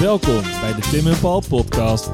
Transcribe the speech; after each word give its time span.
Welkom 0.00 0.42
bij 0.60 0.74
de 0.74 0.88
Tim 0.90 1.06
en 1.06 1.18
Paul 1.20 1.42
podcast. 1.48 2.10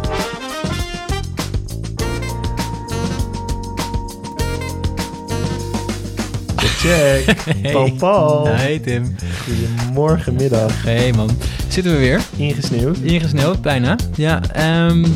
Check. 6.57 7.35
Paul 7.73 7.93
Paul. 7.93 8.47
Hey 8.47 8.79
Tim. 8.79 9.17
Goedemorgen, 9.45 10.35
middag. 10.35 10.83
Hey 10.85 11.13
man. 11.13 11.31
Zitten 11.69 11.93
we 11.93 11.99
weer. 11.99 12.23
Ingesneeuwd. 12.37 12.99
Ingesneeuwd, 12.99 13.63
bijna. 13.63 13.97
Ja, 14.15 14.43
ehm, 14.53 15.03
ja, 15.03 15.11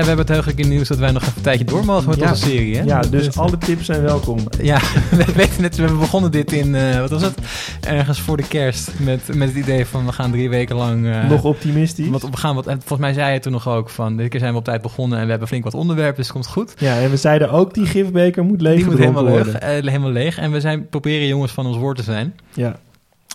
we 0.00 0.06
hebben 0.08 0.26
het 0.26 0.34
heugelijke 0.34 0.62
nieuws 0.62 0.88
dat 0.88 0.98
wij 0.98 1.10
nog 1.10 1.22
even 1.22 1.34
een 1.36 1.42
tijdje 1.42 1.64
door 1.64 1.84
mogen 1.84 2.08
met 2.08 2.18
Ja. 2.18 2.30
onze 2.30 2.44
serie. 2.48 2.76
Hè? 2.76 2.82
Ja, 2.82 3.00
dus 3.00 3.38
alle 3.38 3.58
tips 3.58 3.84
zijn 3.86 4.02
welkom. 4.02 4.38
Ja, 4.62 4.78
we 5.10 5.32
weten 5.34 5.62
het. 5.62 5.76
We 5.76 5.82
hebben 5.82 6.00
begonnen 6.00 6.30
dit 6.30 6.52
in, 6.52 6.74
eh, 6.74 6.98
wat 7.00 7.10
was 7.10 7.22
het? 7.22 7.34
Ergens 7.80 8.20
voor 8.20 8.36
de 8.36 8.48
kerst. 8.48 8.90
Met, 8.98 9.34
met 9.34 9.48
het 9.48 9.56
idee 9.56 9.86
van 9.86 10.06
we 10.06 10.12
gaan 10.12 10.30
drie 10.30 10.48
weken 10.48 10.76
lang... 10.76 11.06
eh, 11.06 11.28
Nog 11.28 11.44
optimistisch. 11.44 12.08
wat, 12.08 12.22
we 12.22 12.36
gaan 12.36 12.54
wat, 12.54 12.66
en 12.66 12.76
volgens 12.78 12.98
mij 13.00 13.12
zei 13.12 13.32
je 13.32 13.38
toen 13.40 13.52
nog 13.52 13.68
ook 13.68 13.90
van, 13.90 14.16
dit 14.16 14.28
keer 14.28 14.40
zijn 14.40 14.52
we 14.52 14.58
op 14.58 14.64
tijd 14.64 14.82
begonnen 14.82 15.18
en 15.18 15.24
we 15.24 15.30
hebben 15.30 15.48
flink 15.48 15.64
wat 15.64 15.74
onderwerpen, 15.74 16.16
dus 16.16 16.24
het 16.26 16.34
komt 16.34 16.46
goed. 16.46 16.74
Ja, 16.78 16.98
en 17.00 17.10
we 17.10 17.16
zeiden 17.16 17.50
ook 17.50 17.74
die 17.74 17.86
gifbeker 17.86 18.44
moet 18.44 18.60
leeg 18.60 18.76
Die 18.76 18.84
moet 18.84 18.98
helemaal 18.98 19.24
leeg, 19.24 19.48
eh, 19.54 19.68
helemaal 19.70 20.10
leeg. 20.10 20.38
En 20.38 20.50
we 20.52 20.60
zijn 20.60 20.88
proberen 20.88 21.26
jongens 21.26 21.52
van 21.52 21.66
ons 21.66 21.76
woord 21.76 21.96
te 21.96 22.02
zijn. 22.02 22.34
Ja. 22.52 22.76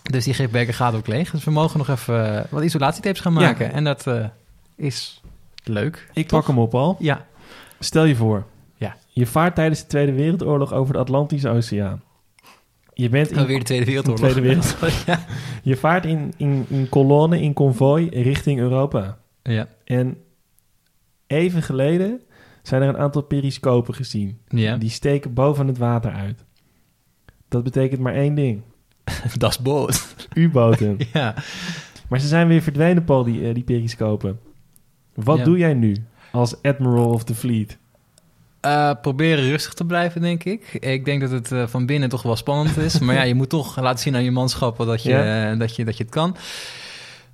Dus 0.04 0.24
die 0.24 0.34
gifbeker 0.34 0.74
gaat 0.74 0.94
ook 0.96 1.08
leeg. 1.08 1.32
Dus 1.32 1.44
we 1.44 1.52
mogen 1.52 1.78
nog 1.78 1.90
even 1.90 2.46
wat 2.50 2.64
isolatietapes 2.64 3.20
gaan 3.20 3.34
Ja. 3.34 3.40
maken. 3.40 3.74
En 3.74 3.84
dat 3.84 4.06
is 4.76 5.22
leuk. 5.70 6.10
Ik 6.14 6.28
pak 6.28 6.48
hem 6.48 6.60
op 6.60 6.76
al. 6.76 6.96
Ja. 7.00 7.26
Stel 7.80 8.04
je 8.04 8.16
voor. 8.16 8.46
Ja. 8.76 8.96
Je 9.08 9.26
vaart 9.26 9.56
tijdens 9.56 9.82
de 9.82 9.88
Tweede 9.88 10.14
Wereldoorlog 10.14 10.74
over 10.74 10.94
de 10.94 11.00
Atlantische 11.00 11.50
Oceaan. 11.50 12.02
Je 12.94 13.10
bent 13.10 13.32
in, 13.32 13.46
weer 13.46 13.60
de 13.60 13.66
Tweede 13.66 13.86
Wereldoorlog. 13.86 14.30
Tweede 14.30 14.42
Wereldoorlog. 14.42 15.06
ja. 15.06 15.26
je 15.64 15.76
vaart 15.76 16.06
in, 16.06 16.34
in, 16.38 16.66
in 16.70 16.90
kolonne, 16.90 17.42
in 17.42 17.54
konvooi 17.54 18.10
richting 18.10 18.60
Europa. 18.60 19.18
Ja. 19.44 19.68
En 19.84 20.18
even 21.28 21.64
geleden 21.64 22.22
zijn 22.62 22.82
er 22.82 22.90
een 22.90 22.98
aantal 22.98 23.22
periscopen 23.22 23.94
gezien. 23.94 24.40
ja. 24.48 24.78
Die 24.78 24.90
steken 24.90 25.34
boven 25.34 25.68
het 25.68 25.78
water 25.78 26.12
uit. 26.12 26.46
Dat 27.48 27.64
betekent 27.64 28.02
maar 28.02 28.14
één 28.14 28.36
ding. 28.36 28.62
Dat 29.38 29.50
is 29.50 29.60
boot. 29.60 30.16
U-boten. 30.34 30.98
ja. 31.14 31.36
maar 32.10 32.20
ze 32.20 32.28
zijn 32.28 32.48
weer 32.48 32.62
verdwenen, 32.62 33.04
Paul, 33.04 33.24
die, 33.24 33.48
eh, 33.48 33.54
die 33.54 33.64
periscopen. 33.64 34.40
Wat 35.24 35.38
Ja. 35.38 35.44
doe 35.44 35.58
jij 35.58 35.74
nu 35.74 35.96
als 36.32 36.62
Admiral 36.62 37.10
of 37.10 37.24
the 37.24 37.36
Fleet? 37.36 37.78
Eh, 38.60 38.92
proberen 39.02 39.44
rustig 39.50 39.74
te 39.74 39.86
blijven, 39.86 40.22
denk 40.22 40.44
ik. 40.44 40.74
Ik 40.74 41.06
denk 41.06 41.22
dat 41.22 41.32
het 41.32 41.52
eh, 41.52 41.68
van 41.68 41.86
binnen 41.86 42.10
toch 42.10 42.22
wel 42.24 42.36
spannend 42.36 42.78
is. 42.78 43.00
maar 43.00 43.16
ja, 43.16 43.22
je 43.22 43.36
moet 43.36 43.50
toch 43.50 43.80
laten 43.82 44.00
zien 44.00 44.16
aan 44.16 44.24
je 44.24 44.32
manschappen 44.32 44.86
dat 44.88 45.04
je, 45.04 45.10
Ja. 45.10 45.52
eh, 45.52 45.60
dat 45.60 45.76
je, 45.76 45.86
dat 45.86 45.98
je 45.98 46.04
het 46.04 46.12
kan. 46.14 46.36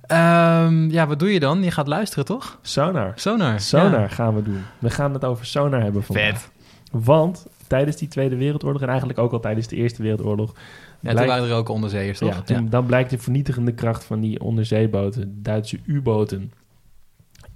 Ehm, 0.06 0.90
ja, 0.90 1.06
wat 1.06 1.18
doe 1.18 1.32
je 1.32 1.40
dan? 1.40 1.62
Je 1.62 1.70
gaat 1.70 1.86
luisteren, 1.88 2.24
toch? 2.24 2.58
Sonar. 2.62 3.12
Sonar. 3.14 3.60
Sonar 3.60 4.00
Ja. 4.00 4.08
gaan 4.08 4.34
we 4.34 4.42
doen. 4.42 4.62
We 4.78 4.90
gaan 4.90 5.12
het 5.12 5.24
over 5.24 5.46
sonar 5.46 5.82
hebben 5.82 6.02
vandaag. 6.04 6.24
Vet. 6.40 6.50
Want 6.90 7.46
tijdens 7.66 7.96
die 7.96 8.08
Tweede 8.08 8.36
Wereldoorlog 8.36 8.82
en 8.82 8.88
eigenlijk 8.88 9.18
ook 9.18 9.32
al 9.32 9.40
tijdens 9.40 9.66
de 9.66 9.76
Eerste 9.76 10.02
Wereldoorlog... 10.02 10.52
Ja, 11.00 11.14
toen 11.14 11.26
waren 11.26 11.48
er 11.48 11.54
ook 11.54 11.68
onderzeeërs, 11.68 12.18
toch? 12.18 12.34
ja, 12.34 12.42
toen, 12.42 12.68
dan 12.68 12.86
blijkt 12.86 13.10
de 13.10 13.18
vernietigende 13.18 13.72
kracht 13.72 14.04
van 14.04 14.20
die 14.20 14.40
onderzeeboten, 14.40 15.38
Duitse 15.42 15.78
U-boten. 15.84 16.52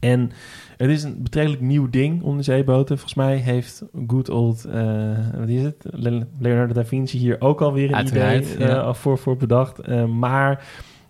En 0.00 0.30
het 0.76 0.90
is 0.90 1.02
een 1.02 1.22
betrekkelijk 1.22 1.62
nieuw 1.62 1.90
ding, 1.90 2.22
onderzeeboten. 2.22 2.96
Volgens 2.98 3.14
mij 3.14 3.36
heeft 3.36 3.82
good 4.06 4.28
old, 4.28 4.64
eh, 4.64 5.18
wat 5.38 5.48
is 5.48 5.62
het, 5.62 5.84
Le- 5.90 6.26
Leonardo 6.38 6.72
da 6.74 6.84
Vinci 6.84 7.18
hier 7.18 7.36
ook 7.40 7.60
alweer 7.60 7.88
een 7.88 7.94
Uiteraard, 7.94 8.44
idee 8.54 8.66
eh, 8.66 8.68
ja. 8.74 8.94
voor, 8.94 9.18
voor 9.18 9.36
bedacht. 9.36 9.78
Eh, 9.78 10.04
maar 10.04 10.64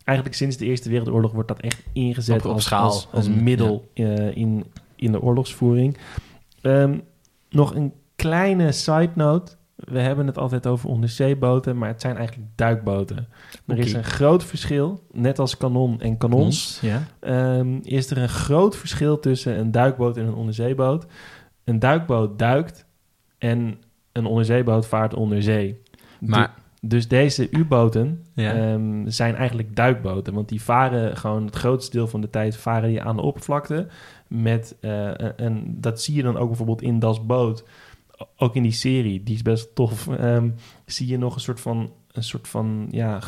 eigenlijk 0.05 0.39
sinds 0.39 0.57
de 0.57 0.65
Eerste 0.65 0.89
Wereldoorlog 0.89 1.33
wordt 1.33 1.49
dat 1.49 1.61
echt 1.61 1.83
ingezet 1.93 2.39
Op- 2.41 2.45
op 2.47 2.53
als, 2.53 2.65
schaal. 2.65 2.85
als, 2.85 3.09
als 3.13 3.29
middel 3.29 3.89
in, 4.35 4.65
in 4.97 5.13
de 5.13 5.23
oorlogsvoering. 5.23 5.97
Ehm, 6.61 6.99
nog 7.51 7.75
een 7.75 7.93
kleine 8.17 8.73
side 8.73 9.11
note. 9.15 9.53
We 9.85 9.99
hebben 10.01 10.27
het 10.27 10.39
altijd 10.39 10.67
over 10.67 10.89
onderzeeboten, 10.89 11.79
maar 11.79 11.89
het 11.89 12.01
zijn 12.01 12.17
eigenlijk 12.17 12.49
duikboten. 12.55 13.29
Er 13.67 13.79
is 13.79 13.93
een 13.93 14.05
groot 14.05 14.45
verschil, 14.45 15.03
net 15.13 15.39
als 15.39 15.57
kanon 15.57 16.01
en 16.01 16.17
kanons. 16.19 16.79
Ja. 16.83 17.03
Ehm, 17.21 17.79
is 17.83 18.11
er 18.11 18.19
een 18.19 18.29
groot 18.29 18.77
verschil 18.77 19.19
tussen 19.21 19.59
een 19.59 19.71
duikboot 19.71 20.17
en 20.17 20.27
een 20.27 20.35
onderzeeboot. 20.35 21.07
Een 21.65 21.79
duikboot 21.79 22.39
duikt 22.39 22.87
en 23.39 23.79
een 24.13 24.27
onderzeeboot 24.27 24.87
vaart 24.87 25.15
onder 25.15 25.43
zee. 25.43 25.81
Maar, 26.21 26.55
Du- 26.81 26.89
dus 26.89 27.09
deze 27.09 27.51
U-boten 27.51 28.25
ja. 28.35 28.53
ehm, 28.55 29.09
zijn 29.09 29.35
eigenlijk 29.35 29.77
duikboten, 29.77 30.35
want 30.35 30.49
die 30.49 30.63
varen 30.63 31.17
gewoon 31.17 31.45
het 31.45 31.57
grootste 31.57 31.97
deel 31.97 32.09
van 32.09 32.21
de 32.21 32.31
tijd 32.31 32.57
varen 32.57 32.89
die 32.89 33.03
aan 33.03 33.17
de 33.17 33.23
oppervlakte. 33.23 33.87
Met, 34.29 34.77
eh, 34.81 35.41
en 35.41 35.77
dat 35.81 36.03
zie 36.03 36.15
je 36.15 36.23
dan 36.23 36.37
ook 36.37 36.49
bijvoorbeeld 36.49 36.83
in 36.83 36.99
Das 36.99 37.27
Boot, 37.27 37.65
ook 38.37 38.55
in 38.57 38.63
die 38.63 38.73
serie, 38.73 39.23
die 39.23 39.35
is 39.35 39.43
best 39.43 39.75
tof. 39.75 40.09
ehm, 40.09 40.51
zie 40.87 41.07
je 41.07 41.19
nog 41.19 41.35
een 41.35 41.41
soort 41.41 41.61
van, 41.61 41.93
een 42.13 42.23
soort 42.23 42.49
van 42.49 42.89
ja, 42.91 43.21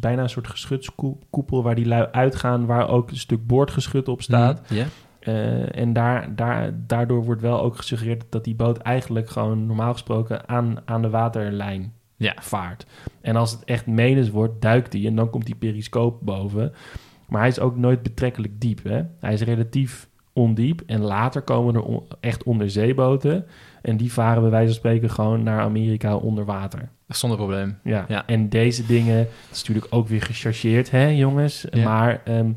bijna 0.00 0.22
een 0.22 0.28
soort 0.28 0.48
geschutskoepel 0.48 1.62
waar 1.62 1.74
die 1.74 1.86
lui 1.86 2.08
uitgaan, 2.12 2.66
waar 2.66 2.88
ook 2.88 3.10
een 3.10 3.16
stuk 3.16 3.46
boordgeschut 3.46 4.08
op 4.08 4.22
staat. 4.22 4.62
Mhm, 4.62 4.74
Ja. 4.74 4.84
Eh, 5.20 5.76
en 5.80 5.92
daar, 5.92 6.34
daar, 6.36 6.72
daardoor 6.86 7.24
wordt 7.24 7.40
wel 7.42 7.60
ook 7.60 7.76
gesuggereerd 7.76 8.24
dat 8.28 8.44
die 8.44 8.54
boot 8.54 8.78
eigenlijk 8.78 9.30
gewoon 9.30 9.66
normaal 9.66 9.92
gesproken 9.92 10.48
aan, 10.48 10.76
aan 10.84 11.02
de 11.02 11.10
waterlijn 11.10 11.92
Ja. 12.16 12.34
vaart. 12.40 12.86
En 13.20 13.36
als 13.36 13.50
het 13.52 13.64
echt 13.64 13.86
menens 13.86 14.30
wordt, 14.30 14.60
duikt 14.62 14.92
hij 14.92 15.06
en 15.06 15.14
dan 15.16 15.30
komt 15.30 15.46
die 15.46 15.54
periscoop 15.54 16.18
boven. 16.22 16.72
Maar 17.28 17.40
hij 17.40 17.48
is 17.50 17.60
ook 17.60 17.76
nooit 17.76 18.02
betrekkelijk 18.02 18.60
diep. 18.60 18.82
Hè? 18.84 19.02
Hij 19.20 19.32
is 19.32 19.42
relatief 19.42 20.08
ondiep. 20.38 20.82
En 20.86 21.00
later 21.00 21.42
komen 21.42 21.74
er 21.74 21.82
on- 21.82 22.02
echt 22.20 22.42
onderzeeboten. 22.42 23.46
En 23.82 23.96
die 23.96 24.12
varen 24.12 24.40
bij 24.42 24.50
wijze 24.50 24.66
van 24.66 24.74
spreken 24.76 25.10
gewoon 25.10 25.42
naar 25.42 25.60
Amerika 25.60 26.16
onder 26.16 26.44
water. 26.44 26.88
Zonder 27.08 27.38
probleem. 27.38 27.78
Ja. 27.84 28.04
Ja. 28.08 28.26
En 28.26 28.48
deze 28.48 28.86
dingen, 28.86 29.16
dat 29.18 29.26
is 29.56 29.58
natuurlijk 29.58 29.94
ook 29.94 30.08
weer 30.08 30.22
gechargeerd, 30.22 30.90
hè 30.90 31.06
jongens. 31.06 31.66
Ja. 31.70 31.84
Maar 31.84 32.20
ehm, 32.24 32.50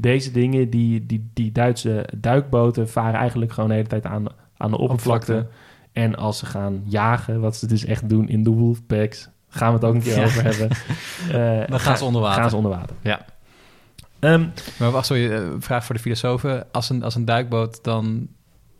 deze 0.00 0.30
dingen, 0.30 0.70
die, 0.70 1.06
die, 1.06 1.30
die 1.34 1.52
Duitse 1.52 2.08
duikboten 2.16 2.88
varen 2.88 3.20
eigenlijk 3.20 3.52
gewoon 3.52 3.68
de 3.68 3.74
hele 3.76 3.88
tijd 3.88 4.06
aan, 4.06 4.24
aan 4.56 4.70
de 4.70 4.78
oppervlakte. 4.78 5.46
En 5.92 6.14
als 6.16 6.38
ze 6.38 6.46
gaan 6.46 6.82
jagen, 6.84 7.40
wat 7.40 7.56
ze 7.56 7.66
dus 7.66 7.84
echt 7.84 8.08
doen 8.08 8.28
in 8.28 8.42
de 8.42 8.50
wolfpacks, 8.50 9.28
gaan 9.48 9.68
we 9.68 9.74
het 9.74 9.84
ook 9.84 9.94
een 9.94 10.02
keer 10.02 10.16
Ja. 10.16 10.24
over 10.24 10.44
hebben. 10.44 10.68
Dan 11.70 11.80
gaan 11.80 11.96
ze 11.98 12.04
onder 12.04 12.20
water. 12.22 12.40
Gaan 12.40 12.50
ze 12.50 12.56
onder 12.56 12.70
water. 12.70 12.96
Ja. 13.02 13.24
Ehm, 14.22 14.46
Maar 14.78 14.90
wacht, 14.90 15.06
sorry, 15.06 15.32
eh, 15.32 15.48
vraag 15.58 15.84
voor 15.84 15.94
de 15.94 16.00
filosofen. 16.00 16.66
Als 16.72 16.90
een, 16.90 17.02
als 17.02 17.14
een 17.14 17.24
duikboot 17.24 17.84
dan 17.84 18.28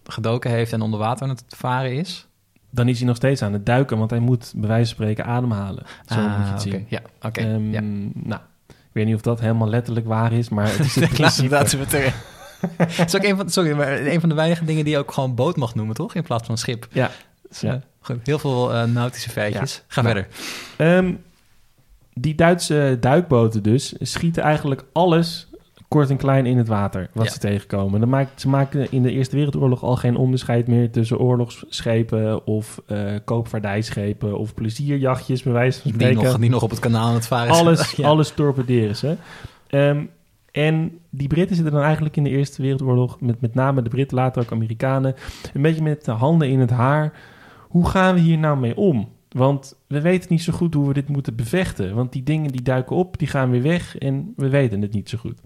gedoken 0.05 0.51
heeft 0.51 0.73
en 0.73 0.81
onder 0.81 0.99
water 0.99 1.23
aan 1.23 1.29
het 1.29 1.45
varen 1.49 1.93
is... 1.97 2.27
dan 2.71 2.89
is 2.89 2.99
hij 2.99 3.07
nog 3.07 3.17
steeds 3.17 3.43
aan 3.43 3.53
het 3.53 3.67
duiken, 3.67 3.99
want 3.99 4.11
hij 4.11 4.19
moet 4.19 4.53
bij 4.57 4.69
wijze 4.69 4.95
van 4.95 5.05
spreken 5.05 5.25
ademhalen. 5.25 5.85
Zo 6.09 6.15
moet 6.17 6.25
je 6.25 6.39
het 6.39 6.53
Ah, 6.53 6.59
zien. 6.59 6.87
Ja, 6.89 7.01
oké. 7.23 7.41
Ehm, 7.41 7.71
ja. 7.71 7.81
Nou, 8.15 8.41
ik 8.69 8.75
weet 8.93 9.07
niet 9.07 9.15
of 9.15 9.21
dat 9.21 9.41
helemaal 9.41 9.69
letterlijk 9.69 10.07
waar 10.07 10.33
is, 10.33 10.49
maar 10.49 10.69
het 10.69 10.79
is 10.79 10.95
het 10.95 11.19
Laten 11.19 11.49
we 11.49 11.49
principe. 11.49 11.79
dat 11.89 11.91
weer 11.91 12.15
Het 12.87 13.15
is 13.15 13.17
ook 13.17 13.23
een 13.25 13.37
van, 13.37 13.51
sorry, 13.51 13.73
maar 13.73 13.93
een 14.01 14.21
van 14.21 14.29
de 14.29 14.35
weinige 14.35 14.65
dingen 14.65 14.85
die 14.85 14.93
je 14.93 14.99
ook 14.99 15.13
gewoon 15.13 15.35
boot 15.35 15.57
mag 15.57 15.75
noemen, 15.75 15.95
toch? 15.95 16.15
In 16.15 16.23
plaats 16.23 16.47
van 16.47 16.59
schip. 16.59 16.87
Ja. 16.91 17.11
Dus, 17.49 17.61
Ja. 17.61 17.73
eh, 17.73 17.81
goed, 18.01 18.17
heel 18.25 18.39
veel 18.39 18.73
eh, 18.75 18.85
nautische 18.85 19.31
feitjes. 19.31 19.83
Ga 19.87 20.03
Nou, 20.03 20.15
verder. 20.15 20.33
Ehm, 20.77 21.13
die 22.15 22.35
Duitse 22.35 22.97
duikboten 23.01 23.63
dus 23.63 23.95
schieten 24.01 24.43
eigenlijk 24.43 24.85
alles 24.93 25.47
kort 25.89 26.11
en 26.11 26.17
klein 26.17 26.47
in 26.47 26.57
het 26.59 26.69
water 26.69 27.09
wat 27.13 27.25
Ja. 27.25 27.31
ze 27.33 27.39
tegenkomen. 27.39 28.01
Dan 28.01 28.09
maakt, 28.09 28.41
ze 28.41 28.49
maken 28.49 28.93
in 28.93 29.03
de 29.03 29.11
Eerste 29.11 29.37
Wereldoorlog 29.37 29.83
al 29.83 29.97
geen 29.97 30.17
onderscheid 30.17 30.67
meer 30.67 30.91
tussen 30.91 31.19
oorlogsschepen 31.19 32.47
of 32.47 32.83
eh 32.87 33.15
koopvaardijschepen 33.25 34.39
of 34.39 34.55
plezierjachtjes, 34.55 35.43
bij 35.43 35.53
wijze 35.53 35.81
van 35.81 35.91
Die 35.91 36.01
spreken. 36.01 36.25
nog, 36.25 36.39
die 36.39 36.51
nog 36.51 36.63
op 36.63 36.71
het 36.71 36.79
kanaal 36.79 37.07
aan 37.09 37.15
het 37.15 37.27
varen 37.27 37.55
zijn. 37.55 37.67
alles, 37.67 37.91
Ja. 37.97 38.09
alles 38.09 38.31
torpederen 38.31 38.97
ze. 38.97 39.17
Ehm, 39.67 40.05
en 40.51 40.99
die 41.11 41.29
Britten 41.29 41.57
zitten 41.57 41.75
dan 41.75 41.83
eigenlijk 41.83 42.17
in 42.17 42.25
de 42.25 42.31
Eerste 42.31 42.63
Wereldoorlog, 42.63 43.21
met, 43.21 43.41
met 43.41 43.55
name 43.55 43.83
de 43.83 43.89
Britten, 43.89 44.17
later 44.17 44.43
ook 44.43 44.53
Amerikanen, 44.53 45.15
een 45.55 45.63
beetje 45.63 45.83
met 45.83 46.05
de 46.05 46.11
handen 46.11 46.49
in 46.49 46.61
het 46.61 46.71
haar. 46.71 47.13
Hoe 47.69 47.89
gaan 47.89 48.15
we 48.15 48.21
hier 48.21 48.39
nou 48.39 48.59
mee 48.59 48.77
om? 48.77 49.09
Want 49.33 49.79
we 49.87 50.01
weten 50.01 50.27
niet 50.31 50.43
zo 50.43 50.53
goed 50.53 50.75
hoe 50.75 50.89
we 50.89 50.95
dit 50.95 51.09
moeten 51.09 51.37
bevechten. 51.37 51.95
Want 51.95 52.13
die 52.13 52.23
dingen 52.23 52.53
die 52.53 52.63
duiken 52.63 52.97
op, 52.97 53.19
die 53.19 53.29
gaan 53.29 53.51
weer 53.51 53.63
weg 53.63 53.99
en 53.99 54.33
we 54.37 54.49
weten 54.49 54.83
het 54.83 54.93
niet 54.93 55.09
zo 55.09 55.19
goed. 55.19 55.41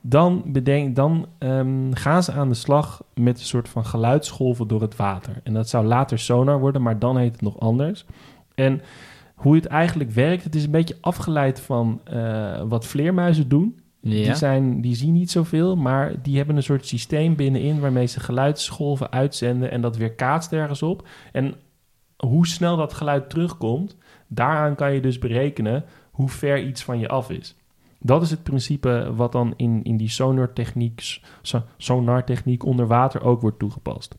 Dan, 0.00 0.42
bedenk, 0.46 0.96
dan 0.96 1.26
ehm, 1.38 1.92
gaan 1.92 2.22
ze 2.22 2.32
aan 2.32 2.48
de 2.48 2.54
slag 2.54 3.02
met 3.14 3.38
een 3.38 3.44
soort 3.44 3.68
van 3.68 3.84
geluidsgolven 3.84 4.68
door 4.68 4.80
het 4.80 4.96
water. 4.96 5.40
En 5.42 5.52
dat 5.52 5.68
zou 5.68 5.86
later 5.86 6.18
sonar 6.18 6.60
worden, 6.60 6.82
maar 6.82 6.98
dan 6.98 7.16
heet 7.16 7.32
het 7.32 7.42
nog 7.42 7.60
anders. 7.60 8.04
En 8.54 8.80
hoe 9.34 9.54
het 9.54 9.66
eigenlijk 9.66 10.10
werkt, 10.10 10.44
het 10.44 10.54
is 10.54 10.64
een 10.64 10.70
beetje 10.70 10.96
afgeleid 11.00 11.60
van 11.60 12.00
eh, 12.04 12.62
wat 12.68 12.86
vleermuizen 12.86 13.48
doen. 13.48 13.80
Ja. 14.00 14.10
Die, 14.10 14.34
zijn, 14.34 14.80
die 14.80 14.94
zien 14.94 15.12
niet 15.12 15.30
zoveel, 15.30 15.76
maar 15.76 16.22
die 16.22 16.36
hebben 16.36 16.56
een 16.56 16.62
soort 16.62 16.86
systeem 16.86 17.36
binnenin 17.36 17.80
waarmee 17.80 18.06
ze 18.06 18.20
geluidsgolven 18.20 19.10
uitzenden 19.10 19.70
en 19.70 19.80
dat 19.80 19.96
weer 19.96 20.12
kaatst 20.12 20.52
ergens 20.52 20.82
op. 20.82 21.08
En 21.32 21.54
hoe 22.26 22.46
snel 22.46 22.76
dat 22.76 22.92
geluid 22.92 23.30
terugkomt, 23.30 23.96
daaraan 24.28 24.74
kan 24.74 24.92
je 24.94 25.00
dus 25.00 25.18
berekenen 25.18 25.84
hoe 26.10 26.28
ver 26.28 26.62
iets 26.62 26.82
van 26.82 26.98
je 26.98 27.08
af 27.08 27.30
is. 27.30 27.56
Dat 27.98 28.22
is 28.22 28.30
het 28.30 28.42
principe 28.42 29.12
wat 29.14 29.32
dan 29.32 29.54
in, 29.56 29.80
in 29.82 29.96
die 29.96 30.08
sonartechniek, 30.10 31.20
so- 31.42 31.64
sonartechniek 31.76 32.64
onder 32.64 32.86
water 32.86 33.22
ook 33.22 33.40
wordt 33.40 33.58
toegepast. 33.58 34.14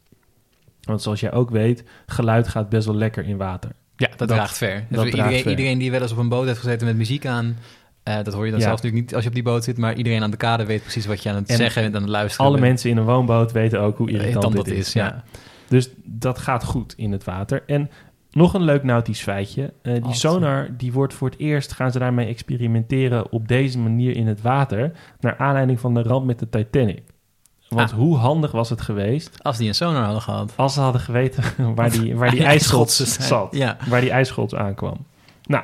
Want 0.81 1.01
zoals 1.01 1.19
jij 1.19 1.31
ook 1.33 1.49
weet, 1.49 1.83
geluid 2.05 2.47
gaat 2.47 2.69
best 2.69 2.85
wel 2.85 2.95
lekker 2.95 3.25
in 3.27 3.37
water. 3.37 3.71
Ja, 3.95 4.07
dat, 4.07 4.17
Dat- 4.17 4.27
draagt 4.27 4.57
ver. 4.57 4.85
Dus 4.89 4.97
dat 4.97 5.05
iedereen, 5.05 5.25
draagt 5.27 5.41
ver. 5.41 5.51
iedereen 5.51 5.77
die 5.77 5.91
wel 5.91 6.01
eens 6.01 6.11
op 6.11 6.17
een 6.17 6.29
boot 6.29 6.45
heeft 6.45 6.59
gezeten 6.59 6.87
met 6.87 6.95
muziek 6.95 7.25
aan... 7.25 7.57
eh, 8.03 8.15
dat 8.23 8.33
hoor 8.33 8.45
je 8.45 8.51
dan 8.51 8.59
Ja. 8.59 8.65
zelf 8.65 8.75
natuurlijk 8.81 9.03
niet 9.03 9.13
als 9.13 9.23
je 9.23 9.29
op 9.29 9.35
die 9.35 9.43
boot 9.43 9.63
zit... 9.63 9.77
maar 9.77 9.95
iedereen 9.95 10.23
aan 10.23 10.31
de 10.31 10.37
kade 10.37 10.65
weet 10.65 10.81
precies 10.81 11.05
wat 11.05 11.23
je 11.23 11.29
aan 11.29 11.35
het 11.35 11.49
En 11.49 11.55
zeggen 11.57 11.83
en 11.83 11.95
aan 11.95 12.01
het 12.01 12.09
luisteren 12.11 12.45
Alle 12.45 12.55
bent. 12.57 12.67
mensen 12.67 12.89
in 12.89 12.97
een 12.97 13.03
woonboot 13.05 13.51
weten 13.51 13.79
ook 13.81 13.97
hoe 13.97 14.07
irritant, 14.09 14.33
Irritant 14.35 14.55
dit 14.55 14.65
dat 14.65 14.73
is. 14.73 14.87
is, 14.87 14.93
ja. 14.93 15.23
Dus 15.67 15.89
dat 16.03 16.37
gaat 16.37 16.63
goed 16.63 16.93
in 16.97 17.11
het 17.11 17.23
water. 17.23 17.63
En 17.67 17.89
nog 18.31 18.53
een 18.53 18.63
leuk 18.63 18.83
nautisch 18.83 19.21
feitje. 19.21 19.73
Eh, 19.81 20.03
die 20.03 20.13
sonar, 20.13 20.67
die 20.77 20.93
wordt 20.93 21.13
voor 21.13 21.29
het 21.29 21.39
eerst, 21.39 21.71
gaan 21.73 21.91
ze 21.91 21.99
daarmee 21.99 22.27
experimenteren 22.27 23.31
op 23.31 23.47
deze 23.47 23.79
manier 23.79 24.15
in 24.15 24.27
het 24.27 24.41
water. 24.41 24.91
Naar 25.19 25.37
aanleiding 25.37 25.79
van 25.79 25.93
de 25.93 26.01
ramp 26.01 26.25
met 26.25 26.39
de 26.39 26.49
Titanic. 26.49 27.03
Want 27.69 27.91
Ah. 27.91 27.97
hoe 27.97 28.17
handig 28.17 28.51
was 28.51 28.69
het 28.69 28.81
geweest 28.81 29.43
Als 29.43 29.57
die 29.57 29.67
een 29.67 29.75
sonar 29.75 30.03
hadden 30.03 30.21
gehad. 30.21 30.53
als 30.55 30.73
ze 30.73 30.79
hadden 30.79 31.01
geweten 31.01 31.43
waar 31.75 31.91
die, 31.91 32.15
waar 32.15 32.29
die 32.31 32.43
ijsschots 32.43 33.17
zat. 33.27 33.55
Ja. 33.55 33.77
Waar 33.89 34.01
die 34.01 34.11
ijsschots 34.11 34.55
aankwam. 34.55 34.97
Nou, 35.45 35.63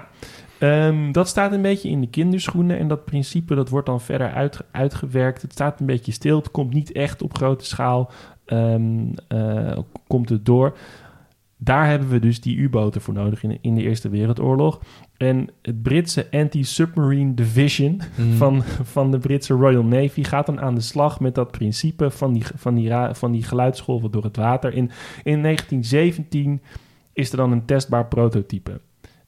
ehm, 0.60 1.12
dat 1.12 1.28
staat 1.28 1.52
een 1.52 1.62
beetje 1.62 1.90
in 1.90 2.02
de 2.02 2.08
kinderschoenen. 2.10 2.80
En 2.80 2.88
dat 2.88 3.06
principe 3.06 3.56
dat 3.56 3.70
wordt 3.70 3.86
dan 3.88 4.02
verder 4.02 4.32
uit, 4.34 4.60
uitgewerkt. 4.72 5.42
Het 5.42 5.52
staat 5.52 5.80
een 5.80 5.86
beetje 5.86 6.12
stil. 6.12 6.38
Het 6.38 6.52
komt 6.52 6.74
niet 6.74 6.92
echt 6.92 7.22
op 7.22 7.36
grote 7.36 7.66
schaal. 7.66 8.12
Ehm, 8.50 9.00
eh, 9.28 9.78
komt 10.08 10.30
het 10.30 10.46
door. 10.46 10.78
Daar 11.62 11.88
hebben 11.88 12.10
we 12.10 12.20
dus 12.20 12.42
die 12.42 12.56
U-boten 12.58 13.02
voor 13.02 13.14
nodig 13.14 13.44
in, 13.44 13.58
in 13.62 13.76
de 13.76 13.82
Eerste 13.82 14.10
Wereldoorlog. 14.10 14.80
En 15.18 15.50
het 15.62 15.82
Britse 15.82 16.28
Anti-Submarine 16.32 17.34
Division 17.34 18.02
Mm. 18.16 18.34
van, 18.34 18.64
van 18.84 19.12
de 19.12 19.18
Britse 19.18 19.54
Royal 19.54 19.84
Navy 19.84 20.24
gaat 20.24 20.46
dan 20.46 20.60
aan 20.62 20.76
de 20.76 20.82
slag 20.82 21.20
met 21.20 21.36
dat 21.36 21.52
principe 21.52 22.12
van 22.12 22.34
die, 22.34 22.44
van 22.56 22.76
die, 22.76 22.92
van 23.12 23.32
die 23.32 23.44
geluidsgolven 23.44 24.12
door 24.12 24.24
het 24.24 24.36
water. 24.38 24.74
In, 24.74 24.92
in 25.24 25.42
1917 25.42 26.62
is 27.14 27.32
er 27.32 27.38
dan 27.38 27.52
een 27.52 27.66
testbaar 27.66 28.06
prototype. 28.08 28.72
En 28.72 28.80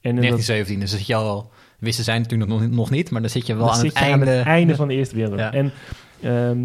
in 0.09 0.15
dat- 0.15 0.23
1917, 0.23 0.79
dus 0.79 0.89
dan 0.89 0.99
zit 0.99 1.07
je 1.07 1.15
al... 1.15 1.49
Wisten 1.79 2.03
zijn 2.03 2.21
natuurlijk 2.21 2.49
nog, 2.51 2.67
nog 2.69 2.89
niet, 2.89 3.11
maar 3.11 3.21
dan 3.21 3.29
zit 3.29 3.47
je 3.47 3.55
wel 3.55 3.71
aan 3.71 3.79
het, 3.85 3.93
je 3.93 3.99
einde, 3.99 4.25
aan 4.29 4.37
het 4.37 4.45
einde 4.45 4.75
van 4.75 4.87
de 4.87 4.93
Eerste 4.93 5.15
Wereldoorlog. 5.15 5.51
Ja. 5.53 5.57
En 5.59 5.71
ehm, 6.21 6.59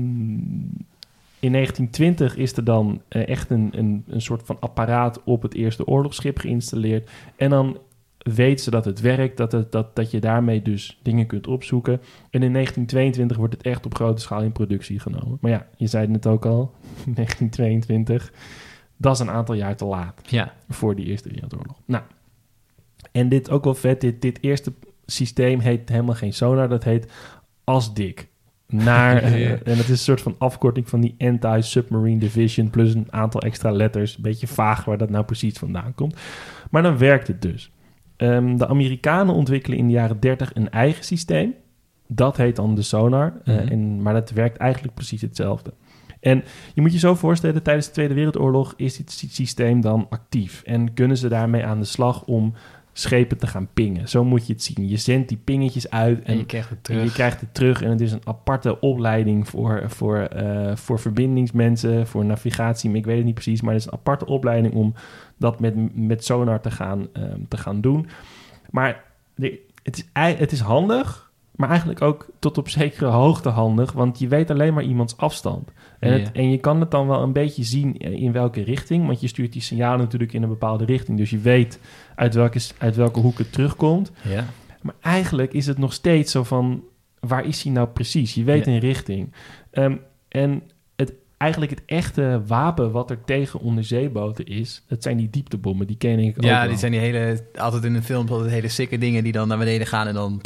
in 1.46 1.52
1920 1.52 2.36
is 2.36 2.56
er 2.56 2.64
dan 2.64 3.02
eh, 3.08 3.28
echt 3.28 3.50
een, 3.50 3.70
een, 3.72 4.04
een 4.08 4.20
soort 4.20 4.42
van 4.44 4.56
apparaat 4.60 5.24
op 5.24 5.42
het 5.42 5.54
eerste 5.54 5.86
oorlogsschip 5.86 6.38
geïnstalleerd. 6.38 7.10
En 7.36 7.50
dan 7.50 7.78
weten 8.18 8.64
ze 8.64 8.70
dat 8.70 8.84
het 8.84 9.00
werkt, 9.00 9.36
dat, 9.36 9.52
het, 9.52 9.72
dat, 9.72 9.96
dat 9.96 10.10
je 10.10 10.20
daarmee 10.20 10.62
dus 10.62 10.98
dingen 11.02 11.26
kunt 11.26 11.46
opzoeken. 11.46 11.92
En 12.30 12.42
in 12.42 12.52
1922 12.52 13.36
wordt 13.36 13.54
het 13.54 13.62
echt 13.62 13.86
op 13.86 13.94
grote 13.94 14.22
schaal 14.22 14.42
in 14.42 14.52
productie 14.52 15.00
genomen. 15.00 15.38
Maar 15.40 15.50
ja, 15.50 15.66
je 15.76 15.86
zei 15.86 16.12
het 16.12 16.26
ook 16.26 16.46
al, 16.46 16.74
1922, 17.14 18.32
dat 18.96 19.14
is 19.14 19.20
een 19.20 19.30
aantal 19.30 19.54
jaar 19.54 19.76
te 19.76 19.84
laat 19.84 20.20
Ja, 20.30 20.52
voor 20.68 20.96
die 20.96 21.06
Eerste 21.06 21.28
Wereldoorlog. 21.28 21.80
Nou, 21.84 22.02
en 23.12 23.28
dit 23.28 23.50
ook 23.50 23.64
wel 23.64 23.74
vet, 23.74 24.00
dit, 24.00 24.22
dit 24.22 24.38
eerste 24.40 24.72
systeem 25.06 25.58
heet 25.58 25.88
helemaal 25.88 26.14
geen 26.14 26.32
sonar, 26.32 26.68
dat 26.68 26.84
heet 26.84 27.12
ASDIC. 27.64 28.28
Naar, 28.68 29.16
eh, 29.22 29.50
en 29.50 29.60
het 29.64 29.78
is 29.78 29.88
een 29.88 29.96
soort 29.98 30.20
van 30.22 30.34
afkorting 30.38 30.88
van 30.88 31.00
die 31.00 31.14
Anti-Submarine 31.18 32.18
Division 32.20 32.70
plus 32.70 32.94
een 32.94 33.06
aantal 33.10 33.40
extra 33.40 33.70
letters. 33.70 34.16
Een 34.16 34.22
beetje 34.22 34.46
vaag 34.46 34.84
waar 34.84 34.98
dat 34.98 35.10
nou 35.10 35.24
precies 35.24 35.58
vandaan 35.58 35.94
komt. 35.94 36.16
Maar 36.70 36.82
dan 36.82 36.98
werkt 36.98 37.26
het 37.28 37.42
dus. 37.42 37.70
Ehm, 38.16 38.56
de 38.56 38.68
Amerikanen 38.68 39.34
ontwikkelen 39.34 39.78
in 39.78 39.86
de 39.86 39.92
jaren 39.92 40.20
30 40.20 40.50
een 40.54 40.70
eigen 40.70 41.04
systeem. 41.04 41.54
Dat 42.08 42.36
heet 42.36 42.56
dan 42.56 42.74
de 42.74 42.82
sonar. 42.82 43.32
eh, 43.44 43.54
Mhm. 43.54 43.68
en, 43.68 44.02
maar 44.02 44.14
dat 44.14 44.30
werkt 44.30 44.56
eigenlijk 44.56 44.94
precies 44.94 45.20
hetzelfde. 45.20 45.72
En 46.20 46.44
je 46.74 46.80
moet 46.80 46.92
je 46.92 46.98
zo 46.98 47.14
voorstellen, 47.14 47.62
tijdens 47.62 47.86
de 47.86 47.92
Tweede 47.92 48.14
Wereldoorlog 48.14 48.74
is 48.76 48.96
dit 48.96 49.10
sy- 49.12 49.28
systeem 49.30 49.80
dan 49.80 50.06
actief. 50.10 50.62
En 50.64 50.94
kunnen 50.94 51.16
ze 51.16 51.28
daarmee 51.28 51.64
aan 51.64 51.78
de 51.78 51.84
slag 51.84 52.24
om 52.24 52.54
schepen 52.98 53.38
te 53.38 53.46
gaan 53.46 53.68
pingen. 53.74 54.08
Zo 54.08 54.24
moet 54.24 54.46
je 54.46 54.52
het 54.52 54.62
zien. 54.62 54.88
Je 54.88 54.96
zendt 54.96 55.28
die 55.28 55.36
pingetjes 55.44 55.90
uit 55.90 56.18
en 56.18 56.24
en, 56.24 56.36
je 56.36 56.46
krijgt 56.46 56.68
het 56.68 56.78
en 56.78 56.82
terug. 56.84 57.04
je 57.04 57.10
krijgt 57.12 57.40
het 57.40 57.54
terug. 57.54 57.82
En 57.82 57.90
het 57.90 58.00
is 58.00 58.12
een 58.12 58.20
aparte 58.26 58.80
opleiding 58.80 59.48
voor, 59.48 59.82
voor, 59.86 60.18
eh, 60.18 60.76
voor 60.76 60.98
verbindingsmensen, 61.00 62.06
voor 62.06 62.24
navigatie. 62.24 62.92
Ik 62.92 63.04
weet 63.04 63.16
het 63.16 63.24
niet 63.24 63.34
precies, 63.34 63.60
maar 63.60 63.72
het 63.72 63.80
is 63.82 63.86
een 63.88 63.98
aparte 63.98 64.26
opleiding 64.26 64.74
om 64.74 64.94
dat 65.36 65.60
met, 65.60 65.96
met 65.96 66.24
sonar 66.24 66.60
te 66.60 66.70
gaan, 66.70 67.06
ehm, 67.12 67.40
te 67.48 67.56
gaan 67.56 67.80
doen. 67.80 68.06
Maar 68.70 69.04
de- 69.34 69.58
het, 69.82 69.96
is, 69.96 70.04
het 70.38 70.52
is 70.52 70.60
handig, 70.60 71.25
maar 71.56 71.68
eigenlijk 71.68 72.02
ook 72.02 72.26
tot 72.38 72.58
op 72.58 72.68
zekere 72.68 73.06
hoogte 73.10 73.48
handig, 73.48 73.92
want 73.92 74.18
je 74.18 74.28
weet 74.28 74.50
alleen 74.50 74.74
maar 74.74 74.82
iemands 74.84 75.16
afstand. 75.16 75.70
En, 76.00 76.12
het- 76.12 76.22
Ja. 76.22 76.32
en 76.32 76.50
je 76.50 76.58
kan 76.58 76.80
het 76.80 76.90
dan 76.90 77.06
wel 77.06 77.22
een 77.22 77.32
beetje 77.32 77.64
zien 77.64 77.96
in 77.96 78.32
welke 78.32 78.62
richting, 78.62 79.06
want 79.06 79.20
je 79.20 79.26
stuurt 79.28 79.52
die 79.52 79.62
signalen 79.62 79.98
natuurlijk 79.98 80.32
in 80.32 80.42
een 80.42 80.48
bepaalde 80.48 80.84
richting. 80.84 81.18
Dus 81.18 81.30
je 81.30 81.38
weet 81.38 81.80
uit 82.14 82.34
welke, 82.34 82.60
uit 82.78 82.96
welke 82.96 83.20
hoek 83.20 83.38
het 83.38 83.52
terugkomt. 83.52 84.12
Ja. 84.28 84.44
Maar 84.82 84.94
eigenlijk 85.00 85.52
is 85.52 85.66
het 85.66 85.78
nog 85.78 85.92
steeds 85.92 86.32
zo 86.32 86.42
van, 86.44 86.82
waar 87.20 87.46
is 87.46 87.62
hij 87.62 87.72
nou 87.72 87.88
precies? 87.88 88.34
Je 88.34 88.44
weet 88.44 88.64
Ja. 88.64 88.72
een 88.72 88.78
richting. 88.78 89.32
Ehm, 89.70 89.96
en 90.28 90.62
het, 90.96 91.12
eigenlijk 91.36 91.70
het 91.72 91.82
echte 91.86 92.42
wapen 92.46 92.90
wat 92.90 93.10
er 93.10 93.24
tegen 93.24 93.60
onderzeeboten 93.60 94.46
is, 94.46 94.84
dat 94.88 95.02
zijn 95.02 95.16
die 95.16 95.30
dieptebommen. 95.30 95.86
Die 95.86 95.96
ken 95.96 96.18
ik 96.18 96.36
ook 96.36 96.44
Ja, 96.44 96.66
die 96.68 96.76
zijn 96.76 96.92
die 96.92 97.00
hele, 97.00 97.44
altijd 97.58 97.84
in 97.84 97.92
de 97.92 98.02
films 98.02 98.30
altijd 98.30 98.50
hele 98.50 98.68
sikke 98.68 98.98
dingen 98.98 99.22
die 99.22 99.32
dan 99.32 99.48
naar 99.48 99.58
beneden 99.58 99.86
gaan 99.86 100.06
en 100.06 100.14
dan... 100.14 100.40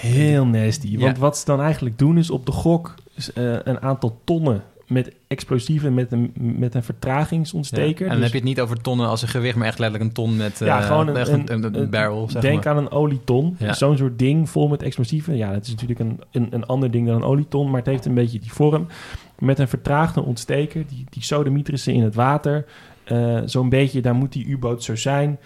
Heel 0.00 0.46
nasty. 0.46 0.98
Want 0.98 1.18
wat 1.18 1.38
ze 1.38 1.44
dan 1.44 1.60
eigenlijk 1.60 1.98
doen 1.98 2.18
is 2.18 2.30
op 2.30 2.46
de 2.46 2.52
gok 2.52 2.94
eh, 3.34 3.52
een 3.64 3.80
aantal 3.82 4.20
tonnen 4.24 4.62
met 4.86 5.12
explosieven 5.28 5.94
met 5.94 6.12
een, 6.12 6.32
met 6.34 6.74
een 6.74 6.82
vertragingsontsteker. 6.82 8.02
En 8.06 8.12
dan 8.12 8.20
Dus- 8.20 8.22
heb 8.22 8.30
je 8.32 8.38
het 8.38 8.46
niet 8.48 8.60
over 8.60 8.80
tonnen 8.80 9.08
als 9.08 9.22
een 9.22 9.28
gewicht, 9.28 9.56
maar 9.56 9.66
echt 9.66 9.78
letterlijk 9.78 10.08
een 10.10 10.14
ton 10.16 10.36
met... 10.36 10.58
Ja, 10.58 10.78
eh, 10.80 10.86
gewoon 10.86 11.08
een, 11.08 11.16
echt 11.16 11.28
een, 11.28 11.52
een, 11.52 11.80
een 11.80 11.90
barrel, 11.90 12.28
zeg 12.30 12.42
Denk 12.42 12.64
maar. 12.64 12.72
aan 12.74 12.78
een 12.78 12.90
olieton. 12.90 13.56
Ja. 13.58 13.72
Zo'n 13.72 13.96
soort 13.96 14.18
ding 14.18 14.50
vol 14.50 14.68
met 14.68 14.82
explosieven. 14.82 15.36
Ja, 15.36 15.52
dat 15.52 15.62
is 15.62 15.70
natuurlijk 15.70 16.00
een, 16.00 16.20
een, 16.32 16.46
een 16.50 16.66
ander 16.66 16.90
ding 16.90 17.06
dan 17.06 17.16
een 17.16 17.22
olieton, 17.24 17.66
maar 17.70 17.78
het 17.80 17.88
heeft 17.88 18.04
een 18.06 18.14
beetje 18.14 18.38
die 18.38 18.52
vorm. 18.52 18.86
Met 19.38 19.58
een 19.58 19.68
vertraagde 19.68 20.22
ontsteker, 20.22 20.84
die, 20.88 21.04
die 21.10 21.22
sodemieter 21.22 21.78
ze 21.78 21.92
in 21.92 22.02
het 22.02 22.14
water. 22.14 22.64
Eh, 23.04 23.38
Zo'n 23.44 23.68
beetje, 23.68 24.00
daar 24.00 24.14
moet 24.14 24.32
die 24.32 24.46
U-boot 24.46 24.82
zo 24.84 24.96
zijn. 24.96 25.38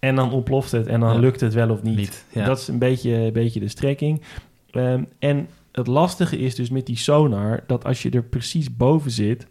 En 0.00 0.14
dan 0.14 0.32
ontploft 0.32 0.72
het 0.72 0.86
en 0.86 1.00
dan 1.00 1.12
Ja. 1.12 1.18
lukt 1.18 1.40
het 1.40 1.54
wel 1.54 1.70
of 1.70 1.82
niet. 1.82 1.96
Niet, 1.96 2.24
ja. 2.32 2.44
Dat 2.44 2.58
is 2.58 2.68
een 2.68 2.78
beetje, 2.78 3.12
een 3.14 3.32
beetje 3.32 3.60
de 3.60 3.68
strekking. 3.68 4.22
Ehm, 4.70 5.04
en 5.18 5.48
het 5.72 5.86
lastige 5.86 6.38
is 6.38 6.54
dus 6.54 6.70
met 6.70 6.86
die 6.86 6.96
sonar... 6.96 7.64
dat 7.66 7.84
als 7.84 8.02
je 8.02 8.10
er 8.10 8.22
precies 8.22 8.76
boven 8.76 9.10
zit... 9.10 9.46